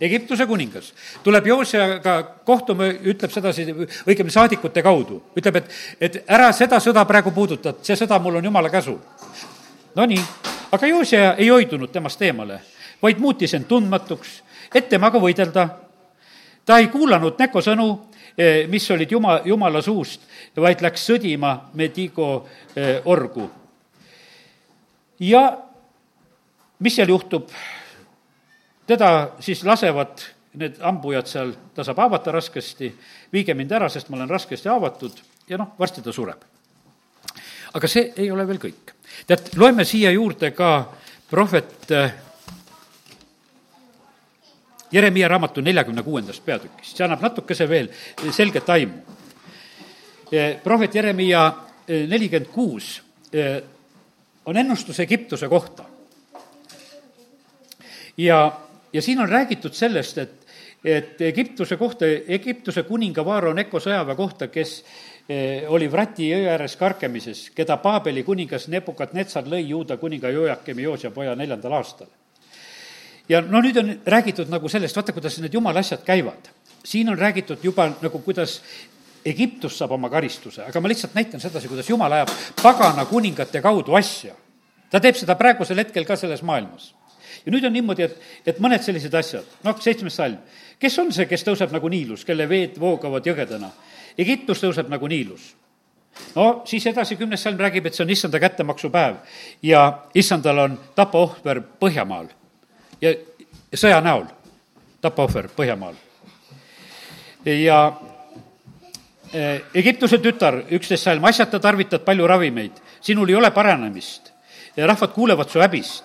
[0.00, 0.90] Egiptuse kuningas
[1.24, 3.64] tuleb Joosiaga kohtuma, ütleb sedasi,
[4.04, 5.70] õigemini saadikute kaudu, ütleb, et,
[6.00, 8.98] et ära seda sõda praegu puuduta, see sõda mul on jumala käsul.
[9.96, 10.20] Nonii,
[10.76, 12.58] aga Joosia ei hoidunud temast eemale,
[13.02, 14.42] vaid muutis end tundmatuks,
[14.74, 15.68] et temaga võidelda.
[16.66, 17.88] ta ei kuulanud Neko sõnu,
[18.36, 20.20] eh, mis olid juma, jumala suust,
[20.56, 23.50] vaid läks sõdima Medigo eh, orgu.
[25.20, 25.58] ja
[26.80, 27.48] mis seal juhtub?
[28.86, 30.22] Teda siis lasevad
[30.56, 32.90] need hambujad seal, ta saab haavata raskesti,
[33.32, 35.18] viige mind ära, sest ma olen raskesti haavatud
[35.48, 36.44] ja noh, varsti ta sureb.
[37.76, 38.94] aga see ei ole veel kõik.
[39.26, 40.70] tead, loeme siia juurde ka
[41.30, 42.14] prohvet äh,
[44.92, 47.88] Jeremiia raamatu neljakümne kuuendast peatükist, see annab natukese veel
[48.30, 49.02] selget aimu.
[50.32, 53.02] Äh, prohvet Jeremiia äh, nelikümmend kuus
[54.46, 55.84] on ennustus Egiptuse kohta.
[58.16, 58.65] ja
[58.96, 60.46] ja siin on räägitud sellest, et,
[60.84, 64.72] et Egiptuse kohta, Egiptuse kuninga Vaaro Neko sõjaväe kohta, kes
[65.28, 71.12] eh, oli Vrati jõe ääres karkemises, keda Paabeli kuningas Nebukadnetsar lõi Juuda kuninga Joakimi Joosia
[71.12, 72.08] poja neljandal aastal.
[73.28, 76.48] ja no nüüd on räägitud nagu sellest, vaata, kuidas need jumala asjad käivad.
[76.84, 78.62] siin on räägitud juba nagu, kuidas
[79.26, 82.30] Egiptus saab oma karistuse, aga ma lihtsalt näitan sedasi, kuidas jumal ajab
[82.62, 84.34] pagana kuningate kaudu asja.
[84.90, 86.94] ta teeb seda praegusel hetkel ka selles maailmas
[87.44, 88.16] ja nüüd on niimoodi, et,
[88.46, 90.38] et mõned sellised asjad, noh, seitsmes salm.
[90.80, 93.70] kes on see, kes tõuseb nagu niilus, kelle veed voogavad jõgedena?
[94.18, 95.54] Egiptus tõuseb nagu niilus.
[96.34, 99.16] no siis edasi kümnes salm räägib, et see on issanda kättemaksupäev
[99.62, 102.28] ja issandal on tapaohver Põhjamaal
[103.00, 103.12] ja
[103.74, 104.24] sõja näol,
[105.00, 105.94] tapaohver Põhjamaal.
[107.44, 107.80] ja
[109.32, 114.32] eh, Egiptuse tütar, üksteist salm, asjata tarvitad palju ravimeid, sinul ei ole paranemist.
[114.76, 116.04] rahvad kuulevad su häbist.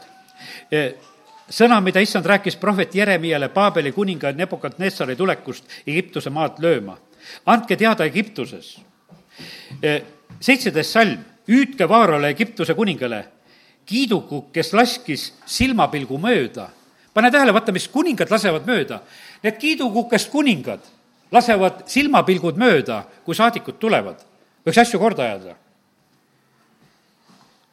[1.52, 6.98] Sõna, mida issand rääkis prohvet Jeremiale Paabeli kuninga Nebukadnetsari tulekust Egiptuse maad lööma.
[7.46, 8.80] andke teada Egiptuses.
[9.84, 10.02] Eh,
[10.40, 13.26] seitseteist salm, hüüdke Vaarale Egiptuse kuningale,
[13.86, 16.70] kiiduku, kes laskis silmapilgu mööda.
[17.14, 19.02] pane tähele, vaata, mis kuningad lasevad mööda.
[19.44, 20.80] Need kiidukukest kuningad
[21.32, 24.16] lasevad silmapilgud mööda, kui saadikud tulevad.
[24.66, 25.56] võiks asju korda ajada.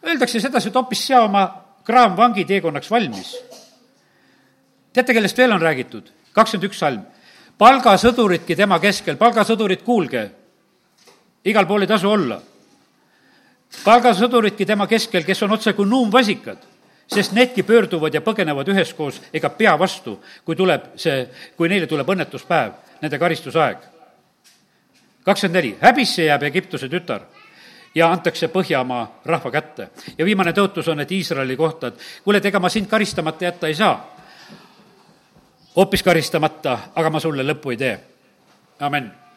[0.06, 3.47] Öeldakse sedasi, et hoopis sea oma kraamvangi teekonnaks valmis.
[4.98, 6.10] Teate, kellest veel on räägitud?
[6.32, 7.02] kakskümmend üks salm.
[7.58, 10.30] palgasõduridki tema keskel, palgasõdurid, kuulge,
[11.44, 12.40] igal pool ei tasu olla.
[13.84, 16.66] palgasõduridki tema keskel, kes on otse kui nuumvasikad
[17.08, 21.24] sest needki pöörduvad ja põgenevad üheskoos ega pea vastu, kui tuleb see,
[21.56, 22.72] kui neile tuleb õnnetuspäev,
[23.02, 23.78] nende karistusaeg.
[25.24, 27.24] kakskümmend neli, häbisse jääb Egiptuse tütar
[27.94, 29.88] ja antakse Põhjamaa rahva kätte.
[30.18, 33.66] ja viimane tõotus on, et Iisraeli kohta, et kuule, et ega ma sind karistamata jätta
[33.66, 34.17] ei saa.
[35.76, 37.96] Hoopis karistamata, aga ma sulle lõppu ei tee.
[38.80, 39.27] amin